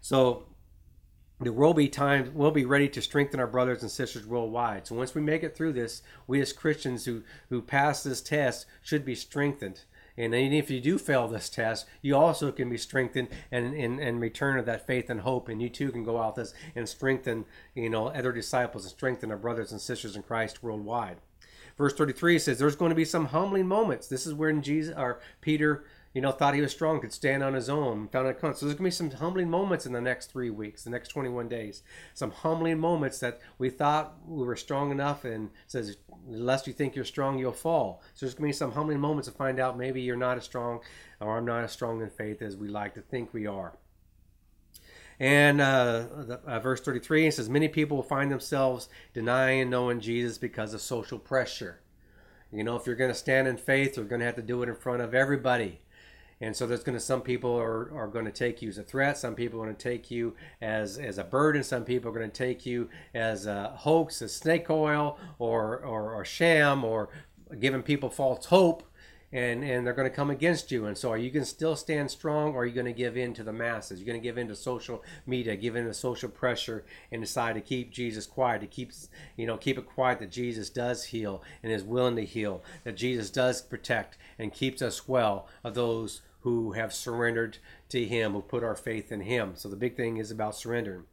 So 0.00 0.46
there 1.40 1.52
will 1.52 1.74
be 1.74 1.88
times 1.88 2.30
we'll 2.30 2.50
be 2.50 2.66
ready 2.66 2.88
to 2.90 3.00
strengthen 3.00 3.40
our 3.40 3.46
brothers 3.46 3.82
and 3.82 3.90
sisters 3.90 4.26
worldwide. 4.26 4.86
So 4.86 4.94
once 4.94 5.14
we 5.14 5.22
make 5.22 5.42
it 5.42 5.56
through 5.56 5.72
this, 5.72 6.02
we 6.26 6.40
as 6.40 6.52
Christians 6.52 7.06
who 7.06 7.22
who 7.48 7.62
pass 7.62 8.02
this 8.02 8.20
test 8.20 8.66
should 8.82 9.04
be 9.04 9.14
strengthened 9.14 9.82
and 10.20 10.34
if 10.34 10.70
you 10.70 10.80
do 10.80 10.98
fail 10.98 11.28
this 11.28 11.48
test, 11.48 11.86
you 12.02 12.14
also 12.14 12.52
can 12.52 12.68
be 12.68 12.76
strengthened 12.76 13.28
and 13.50 13.74
in, 13.74 13.98
in, 13.98 14.20
return 14.20 14.58
of 14.58 14.66
that 14.66 14.86
faith 14.86 15.08
and 15.08 15.20
hope. 15.20 15.48
And 15.48 15.62
you 15.62 15.68
too 15.68 15.90
can 15.90 16.04
go 16.04 16.20
out 16.20 16.34
this 16.34 16.52
and 16.74 16.88
strengthen, 16.88 17.46
you 17.74 17.88
know, 17.88 18.08
other 18.08 18.32
disciples 18.32 18.84
and 18.84 18.90
strengthen 18.90 19.30
our 19.30 19.38
brothers 19.38 19.72
and 19.72 19.80
sisters 19.80 20.16
in 20.16 20.22
Christ 20.22 20.62
worldwide. 20.62 21.18
Verse 21.78 21.94
33 21.94 22.38
says 22.38 22.58
there's 22.58 22.76
going 22.76 22.90
to 22.90 22.96
be 22.96 23.06
some 23.06 23.26
humbling 23.26 23.66
moments. 23.66 24.06
This 24.06 24.26
is 24.26 24.34
when 24.34 24.60
Jesus 24.60 24.94
or 24.94 25.20
Peter 25.40 25.84
you 26.12 26.20
know, 26.20 26.32
thought 26.32 26.54
he 26.54 26.60
was 26.60 26.72
strong, 26.72 27.00
could 27.00 27.12
stand 27.12 27.42
on 27.42 27.54
his 27.54 27.68
own, 27.68 28.08
found 28.08 28.26
it. 28.26 28.38
So 28.40 28.48
there's 28.48 28.60
going 28.60 28.76
to 28.76 28.82
be 28.82 28.90
some 28.90 29.10
humbling 29.10 29.48
moments 29.48 29.86
in 29.86 29.92
the 29.92 30.00
next 30.00 30.32
three 30.32 30.50
weeks, 30.50 30.82
the 30.82 30.90
next 30.90 31.08
21 31.08 31.48
days. 31.48 31.82
Some 32.14 32.32
humbling 32.32 32.80
moments 32.80 33.20
that 33.20 33.40
we 33.58 33.70
thought 33.70 34.16
we 34.26 34.44
were 34.44 34.56
strong 34.56 34.90
enough, 34.90 35.24
and 35.24 35.50
says, 35.68 35.96
unless 36.28 36.66
you 36.66 36.72
think 36.72 36.96
you're 36.96 37.04
strong, 37.04 37.38
you'll 37.38 37.52
fall. 37.52 38.02
So 38.14 38.26
there's 38.26 38.34
going 38.34 38.50
to 38.50 38.54
be 38.54 38.58
some 38.58 38.72
humbling 38.72 38.98
moments 38.98 39.28
to 39.28 39.34
find 39.34 39.60
out 39.60 39.78
maybe 39.78 40.00
you're 40.02 40.16
not 40.16 40.36
as 40.36 40.44
strong, 40.44 40.80
or 41.20 41.36
I'm 41.36 41.44
not 41.44 41.62
as 41.62 41.72
strong 41.72 42.02
in 42.02 42.10
faith 42.10 42.42
as 42.42 42.56
we 42.56 42.66
like 42.66 42.94
to 42.94 43.02
think 43.02 43.32
we 43.32 43.46
are. 43.46 43.74
And 45.20 45.60
uh, 45.60 46.06
the, 46.16 46.40
uh, 46.46 46.58
verse 46.60 46.80
33 46.80 47.26
it 47.26 47.34
says, 47.34 47.48
Many 47.48 47.68
people 47.68 47.98
will 47.98 48.02
find 48.02 48.32
themselves 48.32 48.88
denying 49.12 49.68
knowing 49.70 50.00
Jesus 50.00 50.38
because 50.38 50.74
of 50.74 50.80
social 50.80 51.18
pressure. 51.18 51.80
You 52.50 52.64
know, 52.64 52.74
if 52.74 52.86
you're 52.86 52.96
going 52.96 53.12
to 53.12 53.16
stand 53.16 53.46
in 53.46 53.58
faith, 53.58 53.96
you're 53.96 54.06
going 54.06 54.20
to 54.20 54.26
have 54.26 54.36
to 54.36 54.42
do 54.42 54.62
it 54.62 54.68
in 54.68 54.74
front 54.74 55.02
of 55.02 55.14
everybody. 55.14 55.82
And 56.40 56.56
so 56.56 56.66
there's 56.66 56.82
going 56.82 56.96
to 56.96 57.04
some 57.04 57.20
people 57.20 57.54
are, 57.58 57.92
are 57.94 58.08
going 58.08 58.24
to 58.24 58.32
take 58.32 58.62
you 58.62 58.68
as 58.68 58.78
a 58.78 58.82
threat. 58.82 59.18
Some 59.18 59.34
people 59.34 59.60
are 59.60 59.64
going 59.64 59.76
to 59.76 59.82
take 59.82 60.10
you 60.10 60.34
as 60.62 60.98
as 60.98 61.18
a 61.18 61.24
burden. 61.24 61.62
Some 61.62 61.84
people 61.84 62.10
are 62.10 62.14
going 62.14 62.30
to 62.30 62.36
take 62.36 62.64
you 62.64 62.88
as 63.14 63.46
a 63.46 63.74
hoax, 63.76 64.22
as 64.22 64.34
snake 64.34 64.70
oil, 64.70 65.18
or 65.38 65.78
or, 65.78 66.14
or 66.14 66.24
sham, 66.24 66.84
or 66.84 67.10
giving 67.58 67.82
people 67.82 68.08
false 68.08 68.46
hope 68.46 68.84
and 69.32 69.62
and 69.62 69.86
they're 69.86 69.94
going 69.94 70.08
to 70.08 70.14
come 70.14 70.30
against 70.30 70.72
you 70.72 70.86
and 70.86 70.98
so 70.98 71.10
are 71.10 71.16
you 71.16 71.30
going 71.30 71.44
to 71.44 71.48
still 71.48 71.76
stand 71.76 72.10
strong 72.10 72.54
or 72.54 72.62
are 72.62 72.66
you 72.66 72.74
going 72.74 72.86
to 72.86 72.92
give 72.92 73.16
in 73.16 73.32
to 73.32 73.44
the 73.44 73.52
masses 73.52 73.98
you're 74.00 74.06
going 74.06 74.20
to 74.20 74.22
give 74.22 74.38
in 74.38 74.48
to 74.48 74.56
social 74.56 75.02
media 75.26 75.56
give 75.56 75.76
in 75.76 75.84
to 75.84 75.94
social 75.94 76.28
pressure 76.28 76.84
and 77.12 77.22
decide 77.22 77.54
to 77.54 77.60
keep 77.60 77.92
jesus 77.92 78.26
quiet 78.26 78.60
to 78.60 78.66
keep 78.66 78.92
you 79.36 79.46
know 79.46 79.56
keep 79.56 79.78
it 79.78 79.86
quiet 79.86 80.18
that 80.18 80.30
jesus 80.30 80.68
does 80.68 81.04
heal 81.04 81.42
and 81.62 81.72
is 81.72 81.84
willing 81.84 82.16
to 82.16 82.24
heal 82.24 82.62
that 82.84 82.96
jesus 82.96 83.30
does 83.30 83.62
protect 83.62 84.18
and 84.38 84.52
keeps 84.52 84.82
us 84.82 85.06
well 85.06 85.46
of 85.62 85.74
those 85.74 86.22
who 86.40 86.72
have 86.72 86.92
surrendered 86.92 87.58
to 87.88 88.04
him 88.04 88.32
who 88.32 88.42
put 88.42 88.64
our 88.64 88.76
faith 88.76 89.10
in 89.12 89.20
him 89.20 89.52
so 89.54 89.68
the 89.68 89.76
big 89.76 89.96
thing 89.96 90.16
is 90.16 90.30
about 90.30 90.56
surrendering 90.56 91.04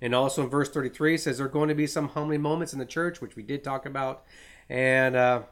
and 0.00 0.14
also 0.14 0.42
in 0.42 0.50
verse 0.50 0.68
33 0.70 1.16
says 1.16 1.38
there 1.38 1.46
are 1.46 1.50
going 1.50 1.68
to 1.68 1.74
be 1.74 1.86
some 1.86 2.08
humbling 2.08 2.42
moments 2.42 2.72
in 2.72 2.78
the 2.78 2.86
church 2.86 3.20
which 3.20 3.36
we 3.36 3.42
did 3.42 3.64
talk 3.64 3.86
about 3.86 4.24
and 4.68 5.14
uh, 5.14 5.42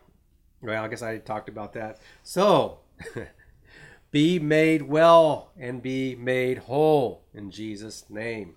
well, 0.65 0.83
I 0.83 0.89
guess 0.89 1.03
I 1.03 1.19
talked 1.19 1.49
about 1.49 1.75
that. 1.75 1.99
So, 2.23 2.79
be 4.11 4.39
made 4.39 4.83
well 4.83 5.51
and 5.59 5.83
be 5.83 6.15
made 6.15 6.59
whole 6.59 7.23
in 7.35 7.51
Jesus' 7.51 8.09
name. 8.09 8.55